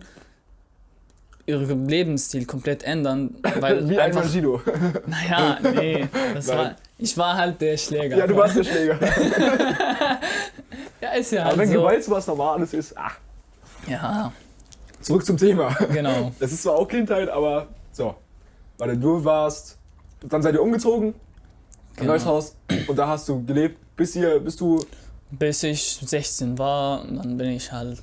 [1.46, 4.62] ihren Lebensstil komplett ändern, weil wie ein einfach, Mangido.
[5.06, 6.58] naja, nee, das Nein.
[6.58, 8.18] war, ich war halt der Schläger.
[8.18, 8.98] Ja, du warst der Schläger.
[11.02, 11.74] Ja, ist ja Aber halt wenn so.
[11.76, 13.18] Gewalt was Normales ist, ach,
[13.88, 14.32] Ja,
[15.02, 15.74] zurück zum Thema.
[15.92, 16.32] genau.
[16.40, 18.16] Das ist zwar auch Kindheit, aber so.
[18.78, 19.78] Weil du warst,
[20.22, 21.14] dann seid ihr umgezogen, ein
[21.98, 22.12] Genau.
[22.12, 22.56] neues Haus
[22.88, 24.84] und da hast du gelebt, bis, ihr, bis du
[25.32, 28.00] Bis ich 16 war, dann bin ich halt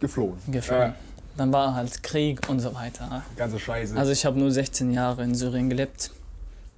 [0.00, 0.38] Geflohen.
[0.50, 0.82] geflohen.
[0.82, 0.94] Ja.
[1.36, 3.22] Dann war halt Krieg und so weiter.
[3.36, 3.96] Ganze Scheiße.
[3.96, 6.10] Also ich habe nur 16 Jahre in Syrien gelebt.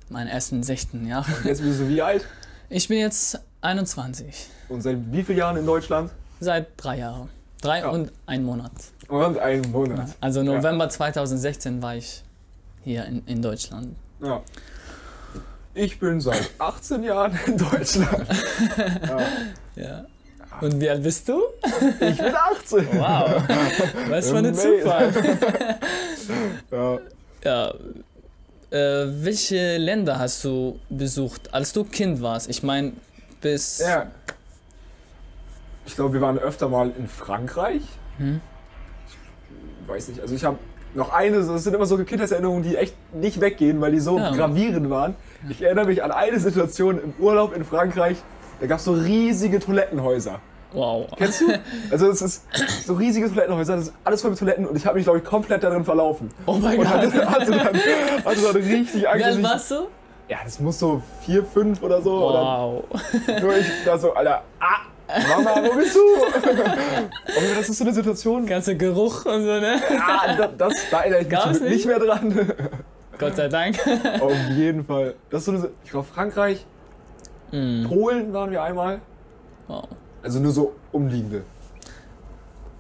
[0.09, 1.27] Meine ersten 16 Jahre.
[1.45, 2.25] Jetzt bist du wie alt?
[2.71, 4.47] Ich bin jetzt 21.
[4.69, 6.11] Und seit wie vielen Jahren in Deutschland?
[6.41, 7.29] Seit drei Jahren.
[7.67, 7.89] Drei Ja.
[7.89, 8.73] und ein Monat.
[9.09, 10.09] Und einen Monat.
[10.21, 12.23] Also November 2016 war ich
[12.85, 13.97] hier in, in Deutschland.
[14.23, 14.41] Ja.
[15.75, 18.27] Ich bin seit 18 Jahren in Deutschland.
[19.07, 19.19] ja.
[19.83, 20.05] Ja.
[20.61, 21.43] Und wie alt bist du?
[22.01, 22.87] Ich bin 18.
[22.93, 23.43] Wow.
[24.09, 24.55] Was für ein.
[24.55, 25.13] Zufall.
[26.71, 26.99] Ja.
[27.45, 27.75] Ja.
[28.71, 32.49] Äh, welche Länder hast du besucht, als du Kind warst?
[32.49, 32.93] Ich meine,
[33.41, 33.79] bis.
[33.81, 34.07] ja.
[35.87, 37.83] Ich glaube, wir waren öfter mal in Frankreich.
[38.19, 38.41] Hm?
[39.83, 40.59] Ich weiß nicht, also ich habe
[40.95, 44.33] noch eine, das sind immer so Kindheitserinnerungen, die echt nicht weggehen, weil die so Ja.
[44.33, 45.15] gravierend waren.
[45.49, 48.17] Ich erinnere mich an eine Situation im Urlaub in Frankreich,
[48.61, 50.41] da gab es so riesige Toilettenhäuser.
[50.73, 51.07] Wow.
[51.17, 51.47] Kennst du?
[51.91, 52.45] Also es ist
[52.85, 55.25] so riesige Toilettenhäuser, das ist alles voll mit Toiletten und ich habe mich, glaube ich,
[55.25, 56.31] komplett darin verlaufen.
[56.47, 56.89] Oh mein Gott.
[56.89, 57.61] hatte, hatte, dann,
[58.25, 59.21] hatte dann richtig Angst.
[59.21, 59.87] Wie alt warst du?
[60.29, 62.11] Ja, das muss so vier, fünf oder so.
[62.21, 62.85] Wow.
[63.29, 64.81] Oder nur ich da so, Alter, ah,
[65.29, 66.01] Mama, wo bist du?
[66.01, 69.81] Und das ist so eine Situation, Ganzer Geruch und so, ne?
[70.01, 71.87] ah, das, das, da erinnere ich mich nicht nicht?
[71.87, 72.53] mehr dran.
[73.19, 73.79] Gott sei Dank.
[74.21, 75.15] Auf jeden Fall.
[75.31, 76.65] Das ist so eine, ich glaube, Frankreich,
[77.53, 79.01] Mm, Polen waren wir einmal.
[79.69, 79.85] wow.
[80.25, 81.45] Also nur so umliegende.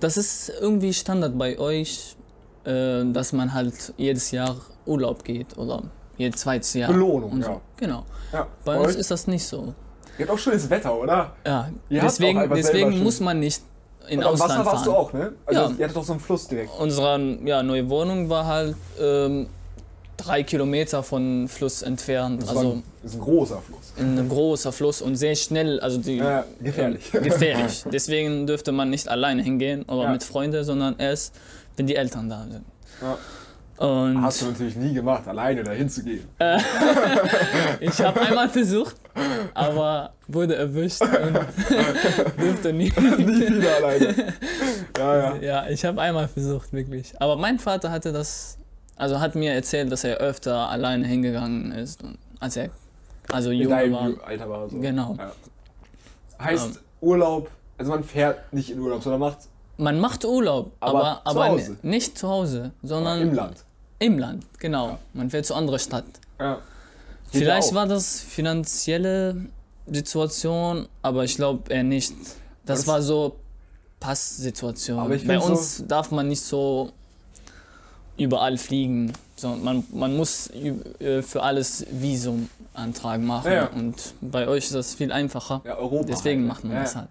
[0.01, 2.17] Das ist irgendwie Standard bei euch,
[2.65, 5.85] äh, dass man halt jedes Jahr Urlaub geht oder
[6.19, 6.91] jedes zweites Jahr.
[6.91, 7.51] Belohnung, und so.
[7.53, 7.61] ja.
[7.77, 8.05] Genau.
[8.33, 8.87] Ja, Bei euch?
[8.89, 9.73] uns ist das nicht so.
[10.19, 11.33] Ihr habt auch schönes Wetter, oder?
[11.47, 13.63] Ja, Ihr deswegen, deswegen muss man nicht
[14.09, 14.85] in Und Ausland Wasser warst fahren.
[14.85, 15.33] du auch, ne?
[15.47, 15.71] Also Ja.
[15.79, 16.71] ihr hattet doch so einen Fluss direkt.
[16.79, 19.49] Unsere ja, neue Wohnung war halt ähm,
[20.17, 22.43] drei Kilometer von Fluss entfernt.
[22.43, 23.93] Das, also ein, ist ein großer Fluss.
[23.99, 25.81] ein großer Fluss und sehr schnell.
[25.81, 27.13] Also die, Ja, gefährlich.
[27.15, 27.85] ähm, gefährlich.
[27.93, 30.13] Deswegen dürfte man nicht alleine hingehen oder Ja.
[30.13, 31.35] mit Freunden, sondern erst,
[31.77, 32.65] wenn die Eltern da sind.
[33.03, 33.19] Ja.
[33.87, 36.27] Und Hast du natürlich nie gemacht, alleine dahin zu gehen.
[37.81, 38.97] ich habe einmal versucht,
[39.55, 41.35] aber wurde erwischt und
[42.39, 42.91] durfte nie.
[42.97, 44.35] nie wieder alleine.
[44.97, 45.37] Ja, ja.
[45.37, 47.15] Ja, ich habe einmal versucht, wirklich.
[47.21, 48.59] Aber mein Vater hatte das,
[48.97, 52.03] also hat mir erzählt, dass er öfter alleine hingegangen ist,
[52.41, 52.71] als er
[53.31, 54.11] also jung war.
[54.25, 54.79] Alter war so.
[54.79, 55.17] Genau.
[55.19, 55.33] Ja.
[56.45, 56.83] Heißt Ähm.
[57.01, 59.39] Urlaub, also man fährt nicht in Urlaub, sondern macht
[59.77, 63.65] Man macht Urlaub, Aber aber, zu aber nicht zu Hause, sondern im Land.
[63.99, 64.89] Im Land, genau.
[64.89, 64.99] Ja.
[65.15, 66.05] Man fährt zu anderer Stadt.
[66.39, 66.59] Ja.
[67.31, 69.37] Vielleicht war das finanzielle
[69.87, 72.13] Situation, aber ich glaube eher nicht.
[72.65, 73.37] Das, das- war so
[74.01, 75.21] Passsituation.
[75.27, 76.93] Bei uns darf man nicht so
[78.19, 80.51] überall fliegen, sondern man, man muss
[80.99, 83.53] äh, für alles Visumantrag machen.
[83.53, 83.67] Ja.
[83.69, 85.63] Und bei euch ist das viel einfacher.
[85.65, 86.07] Ja, Europa.
[86.09, 86.49] Deswegen halt.
[86.49, 86.83] macht man ja.
[86.83, 87.09] das halt.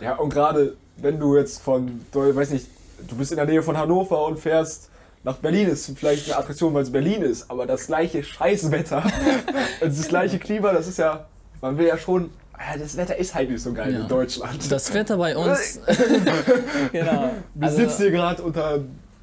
[0.00, 2.66] Ja, und gerade wenn du jetzt von, weiß nicht,
[3.08, 4.88] du bist in der Nähe von Hannover und fährst
[5.22, 9.02] nach Berlin, ist vielleicht eine Attraktion, weil es Berlin ist, aber das gleiche Scheißwetter,
[9.80, 11.26] das gleiche Klima, das ist ja,
[11.60, 14.00] man will ja schon, ja, das Wetter ist halt nicht so geil Ja.
[14.00, 14.70] in Deutschland.
[14.70, 15.80] Das Wetter bei uns.
[16.92, 17.30] genau.
[17.54, 18.80] Wir sitzen hier gerade unter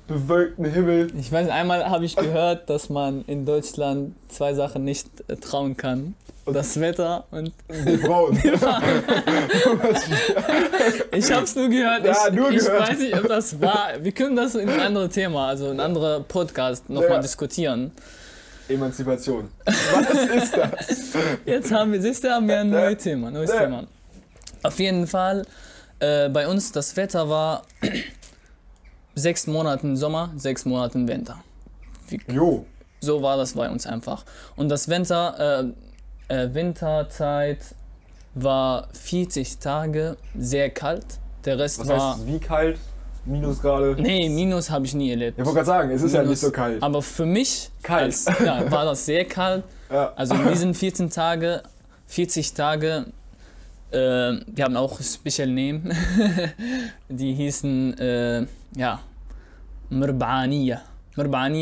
[0.08, 1.08] bewölktem Himmel.
[1.20, 5.76] Ich weiß, einmal habe ich gehört, dass man in Deutschland zwei Sachen nicht äh, trauen
[5.78, 6.16] kann.
[6.46, 8.38] Das Wetter und Die Frauen.
[11.12, 12.06] ich habe es nur gehört.
[12.06, 12.90] Ja, ich, nur ich gehört.
[12.90, 13.90] weiß nicht, ob das war.
[14.00, 17.20] Wir können das in ein anderes Thema, also in andere Podcast nochmal Ja.
[17.20, 17.92] diskutieren.
[18.70, 19.50] Emanzipation.
[19.66, 20.10] Was
[20.44, 20.88] ist das?
[21.46, 22.80] Jetzt haben wir, siehst du, haben wir ein Ja.
[22.82, 23.60] neues Thema, neues Ja.
[23.62, 23.84] Thema.
[24.64, 25.46] Auf jeden Fall,
[26.00, 27.64] äh, bei uns das Wetter war
[29.18, 31.38] sechs Monate Sommer, sechs Monate Winter.
[32.32, 32.66] Jo.
[33.00, 34.24] So war das bei uns einfach.
[34.56, 35.74] Und das Winter,
[36.30, 37.60] äh, äh, Winterzeit
[38.34, 41.06] war 40 Tage sehr kalt.
[41.46, 42.16] Der Rest Was war.
[42.16, 42.80] heißt wie kalt?
[43.26, 43.96] Minusgrade?
[44.02, 45.38] Nee, Minus habe ich nie erlebt.
[45.38, 46.30] Ich wollte gerade sagen, es ist ja Minus.
[46.32, 46.82] nicht so kalt.
[46.82, 48.04] Aber für mich Kalt.
[48.06, 49.64] Als, ja, war das sehr kalt.
[49.92, 50.14] Ja.
[50.16, 51.62] Also in diesen 14 Tage,
[52.08, 53.06] 40 Tage,
[53.92, 55.82] äh, wir haben auch Special Name.
[57.10, 58.46] Die hießen, äh,
[58.78, 59.00] ja,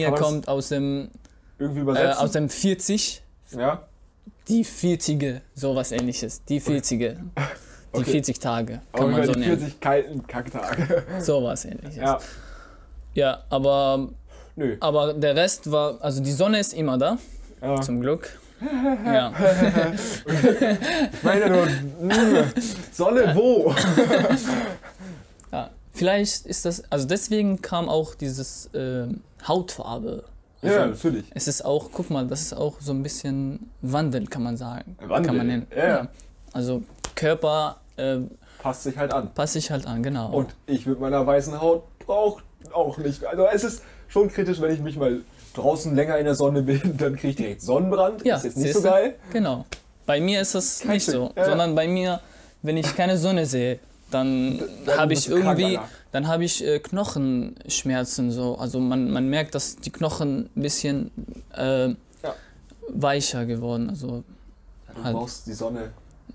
[0.06, 1.10] man das kommt aus dem,
[1.58, 2.20] Irgendwie äh, übersetzt.
[2.20, 3.24] aus dem 40.
[3.52, 3.82] ja.
[4.48, 6.44] Die 40 sowas ähnliches.
[6.46, 7.18] Die 40 Die
[7.92, 8.12] Okay.
[8.12, 9.58] 40 Tage Aber kann man so die nennen.
[9.58, 11.04] 40 kalten Kacktage.
[11.20, 11.96] Sowas ähnliches.
[11.96, 12.20] ja.
[13.14, 14.10] ja, aber,
[14.58, 14.76] Nö.
[14.82, 17.18] aber der Rest war, also die Sonne ist immer da,
[17.62, 17.80] Ja.
[17.82, 18.30] zum Glück.
[19.06, 19.34] Ja.
[21.14, 21.68] Ich meine nur,
[22.92, 23.74] Sonne wo?
[25.96, 26.00] Ja.
[26.00, 30.24] Vielleicht ist das, also deswegen kam auch dieses ähm, Hautfarbe.
[30.62, 31.26] Also Ja, natürlich.
[31.34, 34.98] Es ist auch, guck mal, das ist auch so ein bisschen Wandel, kann man sagen.
[35.00, 35.68] Wandel, Kann man nennen.
[35.76, 36.08] ja.
[36.54, 36.84] Also
[37.16, 38.18] Körper äh,
[38.62, 39.34] passt sich halt an.
[39.34, 40.32] Passe ich halt an, genau.
[40.32, 42.42] Und ich mit meiner weißen Haut brauche
[42.74, 43.26] auch nicht.
[43.26, 45.20] Also es ist schon kritisch, wenn ich mich mal
[45.54, 48.26] draußen länger in der Sonne bin, dann kriege ich direkt Sonnenbrand.
[48.26, 49.16] ja, ist jetzt nicht so geil.
[49.32, 49.66] Genau.
[50.06, 51.46] Bei mir ist es Kein nicht so, Stück, ja.
[51.46, 52.20] sondern bei mir,
[52.62, 53.80] wenn ich keine Sonne sehe,
[54.12, 54.62] dann
[54.96, 55.90] habe ich krank, irgendwie, Alter.
[56.12, 58.58] dann habe ich äh, Knochenschmerzen so.
[58.58, 61.12] Also man, man merkt, dass die Knochen ein bisschen
[61.56, 61.96] äh, Ja.
[62.90, 63.90] weicher geworden.
[63.90, 64.24] Also
[64.96, 65.14] Du Halt.
[65.16, 65.92] brauchst die Sonne,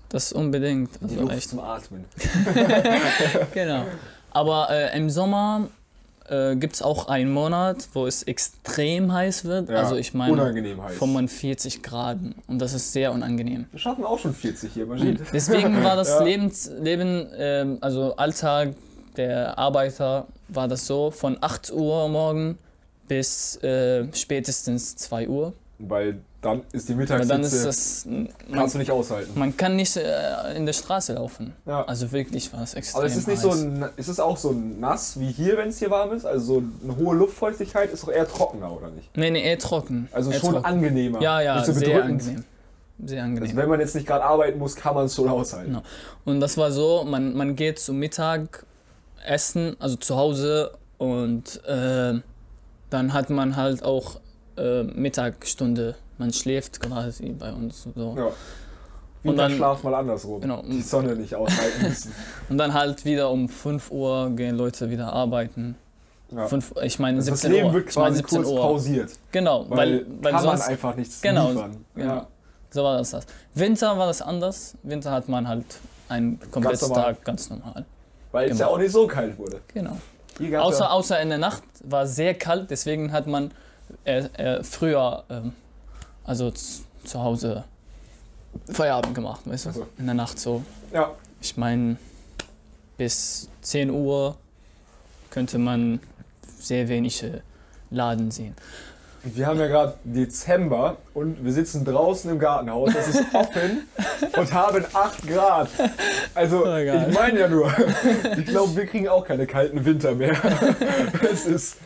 [0.09, 0.91] das unbedingt.
[1.01, 1.49] die Also Luft echt.
[1.49, 2.05] zum Atmen.
[3.53, 3.85] Genau.
[4.31, 5.67] Aber äh, im Sommer
[6.31, 9.69] äh, gibt es auch einen Monat, wo es extrem heiß wird.
[9.69, 10.97] Ja, also ich meine unangenehm heiß.
[10.97, 12.17] 45 Grad.
[12.47, 13.65] Und das ist sehr unangenehm.
[13.71, 15.19] Wir schaffen auch schon 40 hier, man sieht.
[15.33, 16.23] Deswegen war das Ja.
[16.23, 18.73] Lebens, Leben, ähm, also Alltag
[19.17, 22.57] der Arbeiter, war das so von 8 Uhr morgen
[23.07, 25.53] bis äh, spätestens 2 Uhr.
[25.87, 29.31] Weil dann ist die Aber dann ist das, man, kannst du nicht aushalten.
[29.37, 31.53] man kann nicht äh, in der Straße laufen.
[31.65, 31.83] Ja.
[31.85, 33.55] Also wirklich war es extrem Aber es ist nicht heiß.
[33.57, 36.25] so n- ist es auch so nass wie hier, wenn es hier warm ist?
[36.25, 39.15] Also so eine hohe Luftfeuchtigkeit ist doch eher trockener, oder nicht?
[39.15, 40.07] Nee, nee, eher trocken.
[40.11, 40.65] Also eher schon trocken.
[40.65, 41.21] angenehmer.
[41.21, 42.43] Ja, ja, nicht so sehr angenehm.
[43.03, 43.57] Sehr Also angenehm.
[43.57, 45.69] wenn man jetzt nicht gerade arbeiten muss, kann man es schon aushalten.
[45.71, 45.83] Genau.
[46.25, 48.65] Und das war so, man, man geht zum Mittag
[49.25, 52.19] essen, also zu Hause und äh,
[52.89, 54.19] dann hat man halt auch
[54.61, 55.95] äh, Mittagsstunde.
[56.17, 58.15] Man schläft quasi bei uns so.
[58.17, 58.25] Ja.
[59.23, 60.41] Und dann- Winterschlaf mal andersrum.
[60.41, 60.63] Genau.
[60.63, 62.11] Die Sonne nicht aushalten müssen.
[62.49, 65.75] Und dann halt wieder um 5 Uhr gehen Leute wieder arbeiten.
[66.31, 66.47] Ja.
[66.47, 67.73] Fünf, ich meine Das 17 Leben Uhr.
[67.73, 68.61] wird ich meine quasi 17 kurz Uhr.
[68.61, 69.11] pausiert.
[69.31, 71.85] Genau, Weil, weil, kann sonst man einfach nichts Genau, liefern.
[71.93, 72.13] genau.
[72.15, 72.27] Ja.
[72.71, 73.25] so war das das.
[73.53, 74.75] Winter war das anders.
[74.81, 75.65] Winter hat man halt
[76.09, 77.03] einen kompletten normal.
[77.15, 77.85] Tag ganz normal.
[78.31, 78.69] Weil es Genau.
[78.69, 79.59] ja auch nicht so kalt wurde.
[79.73, 79.97] Genau.
[80.57, 83.51] Außer, außer in der Nacht war sehr kalt, deswegen hat man
[84.05, 85.53] äh, äh, früher, ähm,
[86.23, 87.63] also zu Hause
[88.71, 89.69] Feierabend gemacht, weißt du?
[89.69, 89.87] Ach so.
[89.97, 90.63] In der Nacht so.
[90.93, 91.97] ja, Ich meine,
[92.97, 94.35] bis 10 Uhr
[95.29, 95.99] könnte man
[96.59, 97.39] sehr wenig äh,
[97.89, 98.55] Laden sehen.
[99.23, 102.93] wir haben ja gerade Dezember und wir sitzen draußen im Gartenhaus.
[102.93, 103.87] Es ist offen
[104.37, 105.69] und haben 8 Grad.
[106.35, 107.71] Also, Oh, ich meine ja nur,
[108.37, 110.35] ich glaube, wir kriegen auch keine kalten Winter mehr.
[111.31, 111.77] Es ist,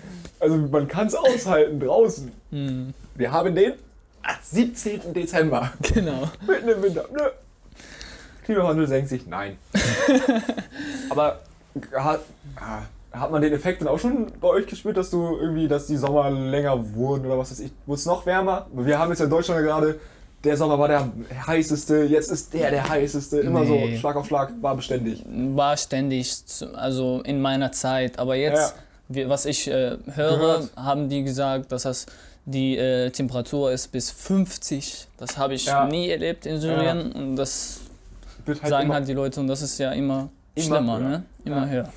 [0.46, 2.32] also man kann es aushalten draußen.
[2.52, 3.74] Hm, Wir haben den
[4.44, 5.14] 17.
[5.14, 5.72] Dezember.
[5.82, 6.30] genau.
[6.48, 7.06] Mitten im Winter.
[7.12, 7.20] Nö.
[8.44, 9.26] Klimawandel senkt sich.
[9.28, 9.58] Nein.
[11.10, 11.40] Aber
[11.94, 12.22] hat,
[13.12, 15.98] hat man den Effekt dann auch schon bei euch gespürt, dass du irgendwie, dass die
[15.98, 17.72] Sommer länger wurden oder was weiß ich?
[17.86, 18.68] Wurde es noch wärmer?
[18.74, 20.00] Wir haben jetzt in Deutschland gerade,
[20.44, 21.10] der Sommer war der
[21.48, 23.40] heißeste, jetzt ist der der heißeste.
[23.40, 23.94] Immer Nee.
[23.94, 25.24] so Schlag auf Schlag, war beständig.
[25.28, 26.32] War ständig,
[26.76, 28.20] also in meiner Zeit.
[28.20, 28.82] Aber jetzt, Ja.
[29.10, 30.70] Was ich äh, höre, Gehört.
[30.76, 32.06] haben die gesagt, dass das
[32.46, 35.08] die äh, Temperatur ist bis 50.
[35.18, 35.88] Das habe ich Ja.
[35.88, 37.80] nie erlebt in Syrien und das
[38.48, 41.10] halt sagen halt die Leute und das ist ja immer, Immer schlimmer, höher.
[41.10, 41.24] ne?
[41.44, 41.70] Immer Ja.
[41.72, 41.94] höher.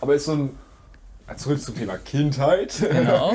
[0.00, 0.50] aber ist so ein.
[1.36, 2.74] Zurück zum Thema Kindheit.
[2.80, 3.32] Genau.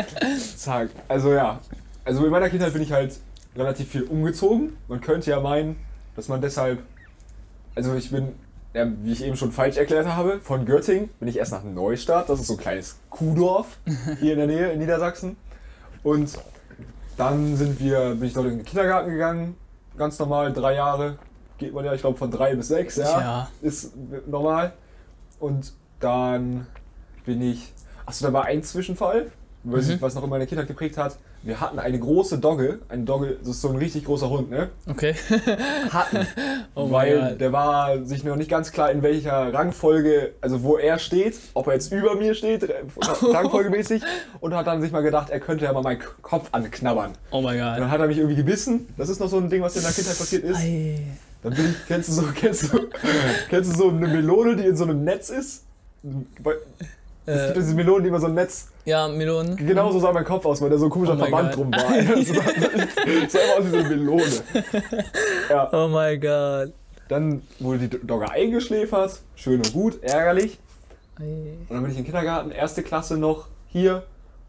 [0.56, 0.90] Zack.
[1.08, 1.58] Also ja.
[2.04, 3.16] Also in meiner Kindheit bin ich halt
[3.56, 4.76] relativ viel umgezogen.
[4.86, 5.74] Man könnte ja meinen,
[6.14, 6.78] dass man deshalb.
[7.74, 8.28] Also ich bin,
[8.74, 12.28] ja, wie ich eben schon falsch erklärt habe, von Göttingen bin ich erst nach Neustadt.
[12.28, 13.78] Das ist so ein kleines Kuhdorf
[14.20, 15.36] hier in der Nähe in Niedersachsen.
[16.02, 16.38] Und
[17.16, 19.56] dann sind wir, bin ich dort in den Kindergarten gegangen.
[19.96, 21.18] Ganz normal, drei Jahre.
[21.58, 23.20] Geht man ja, ich glaube, von drei bis sechs, ja.
[23.20, 23.48] Ja.
[23.60, 23.92] Ist
[24.26, 24.72] normal.
[25.38, 26.66] Und dann
[27.24, 27.72] bin ich.
[28.06, 29.30] Achso, da war ein Zwischenfall,
[29.64, 29.96] weiß Mhm.
[30.00, 31.16] was noch in meiner Kindheit geprägt hat.
[31.44, 32.80] Wir hatten eine große Dogge.
[32.88, 34.70] Ein Dogge, das ist so ein richtig großer Hund, ne?
[34.88, 35.14] Okay.
[35.90, 36.26] Hatten.
[36.74, 40.98] Oh weil der war sich noch nicht ganz klar, in welcher Rangfolge, also wo er
[40.98, 42.66] steht, ob er jetzt über mir steht,
[43.22, 44.02] rangfolgemäßig,
[44.40, 47.12] und hat dann sich mal gedacht, er könnte ja mal meinen Kopf anknabbern.
[47.30, 47.78] Oh mein Gott.
[47.78, 48.88] dann hat er mich irgendwie gebissen.
[48.96, 50.56] Das ist noch so ein Ding, was in der Kindheit passiert ist.
[50.56, 50.98] Ei.
[51.42, 52.78] Dann bin ich, kennst du so, kennst du,
[53.50, 55.64] kennst du so eine Melone, die in so einem Netz ist?
[57.24, 58.68] Es gibt Äh, diese Melonen, die immer so ein Netz.
[58.84, 59.56] ja, Melonen.
[59.56, 61.58] Genauso sah mein Kopf aus, weil da so ein komischer Oh Verband Gott.
[61.58, 61.82] drum war.
[62.16, 64.24] Das sah, immer aus wie so eine Melone.
[65.48, 66.72] Ja, Oh mein Gott.
[67.08, 69.20] dann wurde die Dogge eingeschläfert.
[69.36, 70.58] Schön und gut, ärgerlich.
[71.18, 74.02] Und dann bin ich in den Kindergarten, erste Klasse noch hier.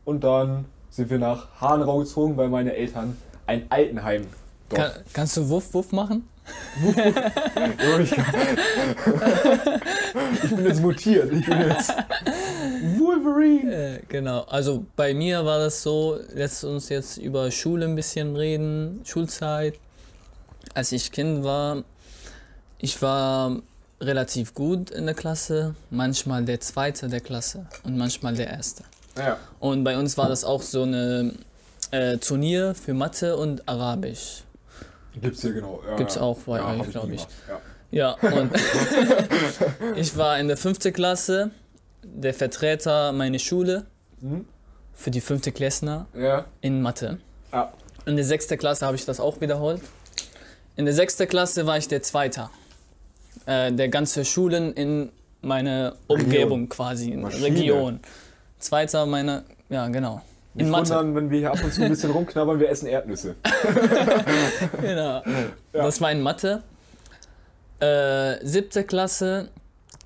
[0.06, 4.26] Und dann sind wir nach Hanau gezogen, weil meine Eltern ein Altenheim
[4.70, 4.82] dort.
[4.82, 6.28] Kann, kannst du Wuff Wuff machen?
[10.44, 11.32] Ich bin jetzt mutiert.
[11.32, 11.94] Ich bin jetzt
[13.00, 13.74] Wolverine.
[13.74, 14.42] Äh, genau.
[14.42, 19.76] Also bei mir war das so, lass uns jetzt über Schule ein bisschen reden, Schulzeit.
[20.74, 21.84] Als ich Kind war,
[22.80, 23.58] ich war
[24.02, 28.84] relativ gut in der Klasse, manchmal der Zweite der Klasse und manchmal der Erste.
[29.18, 29.38] Ja.
[29.60, 31.34] Und bei uns war das auch so eine
[31.92, 34.44] äh, Turnier für Mathe und Arabisch.
[35.22, 35.82] Gibt's hier genau.
[35.88, 37.28] Ja, Gibt's auch bei ja, euch, hab glaub nie ich.
[37.48, 37.62] Ja.
[37.92, 38.52] Ja, und
[39.96, 41.52] ich war in der fünften Klasse
[42.04, 43.86] der Vertreter meiner Schule
[44.22, 44.46] Mhm.
[44.94, 46.46] für die fünfte Klässner Ja.
[46.62, 47.18] in Mathe.
[47.52, 47.68] Ah.
[48.06, 49.82] In der sechsten Klasse habe ich das auch wiederholt.
[50.76, 52.50] In der sechsten Klasse war ich der Zweite.
[53.46, 55.12] Äh, der ganze Schulen in
[55.42, 57.46] meiner Umgebung quasi, in Maschine.
[57.46, 58.00] Region.
[58.60, 60.22] Zweiter meiner, ja genau.
[60.54, 60.90] Nicht In Mathe.
[60.92, 63.36] wundern, wenn wir hier ab und zu ein bisschen rumknabbern, wir essen Erdnüsse.
[64.82, 65.22] Genau.
[65.74, 66.62] Das war in Mathe.
[67.80, 69.50] Äh, siebte Klasse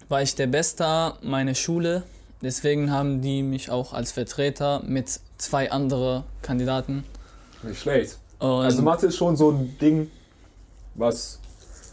[0.10, 2.04] war ich der Beste meiner Schule.
[2.42, 7.04] Deswegen haben die mich auch als Vertreter mit zwei anderen Kandidaten.
[7.64, 8.18] Nicht schlecht.
[8.40, 10.12] Und, Also Mathe ist schon so ein Ding,
[10.96, 11.40] was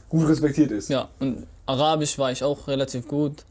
[0.08, 0.90] gut respektiert ist.
[0.90, 3.44] ja, und Arabisch war ich auch relativ gut.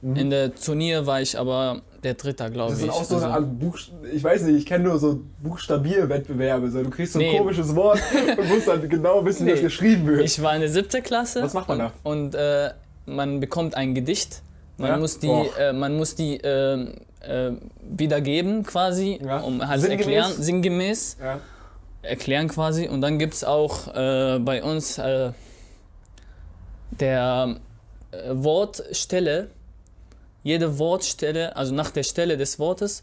[0.00, 0.16] Mhm.
[0.16, 2.86] In der Turnier war ich aber der Dritte, glaube Das ich.
[2.86, 3.78] sind auch so eine Also- Art Buch,
[4.10, 6.70] ich weiß nicht, ich kenne nur so Buchstabierwettbewerbe.
[6.70, 7.36] So, du kriegst so ein Nee.
[7.38, 8.00] komisches Wort
[8.38, 9.56] und musst dann genau wissen, wie Nee.
[9.56, 10.22] es geschrieben wird.
[10.24, 11.42] Ich war in der siebten Klasse.
[11.42, 11.92] Was macht man da?
[12.02, 12.70] Und, und äh,
[13.10, 14.42] man bekommt ein Gedicht.
[14.78, 14.96] Man Ja?
[14.96, 17.50] muss die, äh, man muss die ähm, äh,
[17.82, 19.38] wiedergeben quasi, Ja.
[19.40, 20.06] um halt Sinngemäß?
[20.06, 21.40] erklären, sinngemäß ja.
[22.02, 22.88] erklären quasi.
[22.88, 25.32] Und dann gibt es auch äh, bei uns äh,
[26.90, 27.56] der
[28.12, 29.48] äh, Wortstelle.
[30.42, 33.02] Jede Wortstelle, also nach der Stelle des Wortes,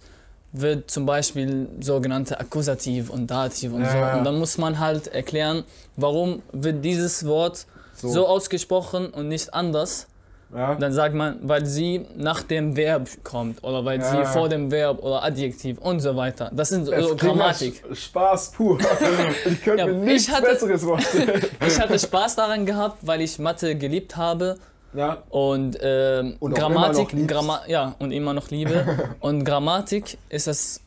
[0.53, 3.97] wird zum Beispiel sogenannte Akkusativ und Dativ und so.
[3.97, 5.63] Und dann muss man halt erklären,
[5.97, 8.07] warum wird dieses Wort So.
[8.09, 10.07] so, ausgesprochen und nicht anders.
[10.53, 10.75] ja.
[10.75, 14.69] Dann sagt man, weil sie nach dem Verb kommt oder weil Ja, sie vor dem
[14.71, 16.49] Verb oder Adjektiv und so weiter.
[16.53, 17.83] Das sind so Grammatik.
[17.93, 18.77] Spaß pur.
[19.45, 21.41] Ich könnte Ja, mir ich nichts hatte- Besseres vorstellen.
[21.67, 24.57] Ich hatte Spaß daran gehabt, weil ich Mathe geliebt habe
[24.93, 27.27] Ja, und, ähm, Und Grammatik, immer noch liebst.
[27.29, 28.85] Gramma ja und immer noch liebe.
[29.19, 30.81] und Grammatik ist das,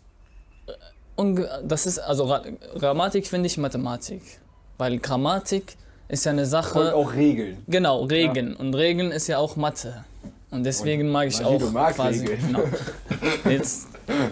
[0.67, 2.43] äh, das ist also Ra
[2.79, 4.23] Grammatik finde ich Mathematik,
[4.79, 5.77] weil Grammatik
[6.11, 6.95] ist ja eine und Sache.
[6.95, 7.63] auch Regeln.
[7.69, 8.55] Genau, Regeln.
[8.57, 10.05] Und Regeln ist ja auch Mathe.
[10.51, 11.59] Und deswegen mag ich auch
[11.93, 12.27] quasi.
[12.27, 12.47] Regeln.
[12.49, 12.63] Genau.
[13.49, 13.87] Jetzt,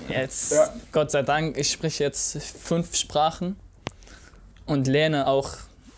[0.08, 0.72] jetzt Ja.
[0.90, 3.54] Gott sei Dank, ich spreche jetzt fünf Sprachen
[4.66, 5.50] und lerne auch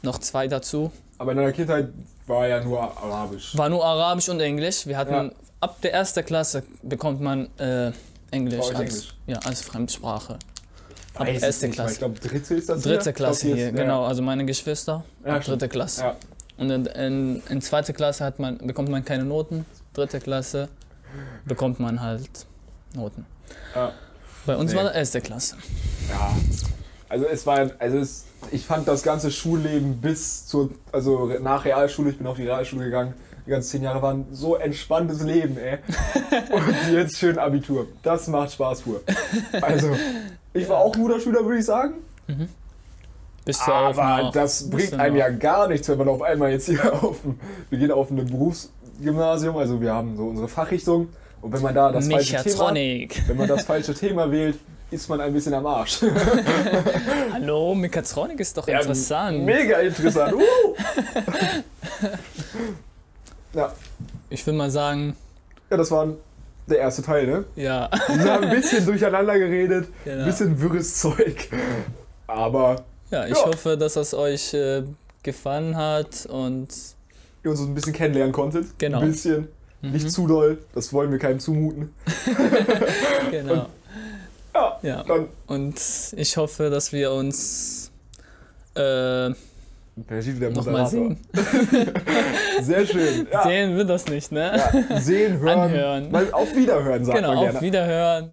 [0.02, 0.90] noch zwei dazu.
[1.18, 1.88] Aber in deiner Kindheit
[2.26, 3.56] war ja nur Arabisch.
[3.56, 4.86] War nur Arabisch und Englisch.
[4.86, 5.30] Wir hatten Ja.
[5.60, 7.92] ab der ersten Klasse bekommt man äh,
[8.30, 9.14] Englisch, als, Englisch?
[9.26, 10.38] Ja, als Fremdsprache.
[11.14, 11.92] Ab Weiß erste nicht, Klasse.
[11.92, 13.12] Ich glaube, dritte ist das Dritte hier.
[13.12, 14.04] Klasse hier, ist- genau.
[14.04, 15.04] Also meine Geschwister.
[15.24, 16.02] Ja, ab dritte Klasse.
[16.02, 16.16] Ja.
[16.56, 19.64] Und in, in, in zweiter Klasse hat man, bekommt man keine Noten.
[19.94, 20.68] Dritte Klasse
[21.44, 22.28] bekommt man halt
[22.94, 23.26] Noten.
[23.74, 23.92] Ja.
[24.46, 24.78] Bei uns Nee.
[24.78, 25.56] war erste Klasse.
[26.08, 26.34] Ja.
[27.08, 32.10] Also es war, also es, ich fand das ganze Schulleben bis zur, also nach Realschule,
[32.10, 33.14] ich bin auf die Realschule gegangen,
[33.46, 35.78] die ganzen zehn Jahre waren so entspanntes Leben, ey.
[36.52, 37.86] Und jetzt schön Abitur.
[38.02, 39.00] Das macht Spaß pur.
[39.60, 39.90] Also,
[40.52, 41.94] ich war auch guter Schüler, würde ich sagen.
[43.44, 46.66] Bist du Aber noch, das bringt einem ja gar nichts, wenn man auf einmal jetzt
[46.66, 51.08] hier auf dem, wir gehen auf ein Berufsgymnasium, also wir haben so unsere Fachrichtung.
[51.40, 54.58] Und wenn man da das falsche Thema, wenn man das falsche Thema wählt,
[54.90, 56.00] ist man ein bisschen am Arsch.
[57.32, 59.44] Hallo, Mechatronik ist doch Ja, interessant.
[59.44, 60.34] Mega interessant.
[60.34, 60.40] Uh!
[63.54, 63.72] ja.
[64.28, 65.16] Ich will mal sagen,
[65.70, 66.08] ja, das war
[66.70, 67.44] der erste Teil, ne?
[67.56, 67.90] ja.
[68.08, 70.20] Wir haben ein bisschen durcheinander geredet, Genau.
[70.20, 71.48] ein bisschen wirres Zeug.
[72.26, 72.76] Aber
[73.10, 73.44] Ja, ich Ja.
[73.46, 74.82] hoffe, dass es euch äh,
[75.22, 76.68] gefallen hat und
[77.44, 78.66] ihr uns ein bisschen kennenlernen konntet.
[78.78, 79.00] Genau.
[79.00, 79.48] Ein bisschen.
[79.82, 79.92] Mhm.
[79.92, 81.92] Nicht zu doll, das wollen wir keinem zumuten.
[83.30, 83.66] genau.
[84.54, 85.02] Ja, Ja.
[85.04, 85.28] dann.
[85.46, 85.74] Und
[86.16, 87.90] ich hoffe, dass wir uns
[88.74, 89.30] äh,
[90.08, 90.88] Der Gilles, der nochmal Moderator.
[90.90, 91.18] sehen.
[92.62, 93.26] Sehr schön.
[93.32, 94.52] Ja, Sehen wir das nicht, ne?
[94.90, 95.00] ja.
[95.00, 95.58] Sehen, hören.
[95.58, 96.10] Anhören.
[96.10, 97.56] Mal auf Wiederhören, sagt genau, man gerne.
[97.58, 98.28] auf Wiederhören.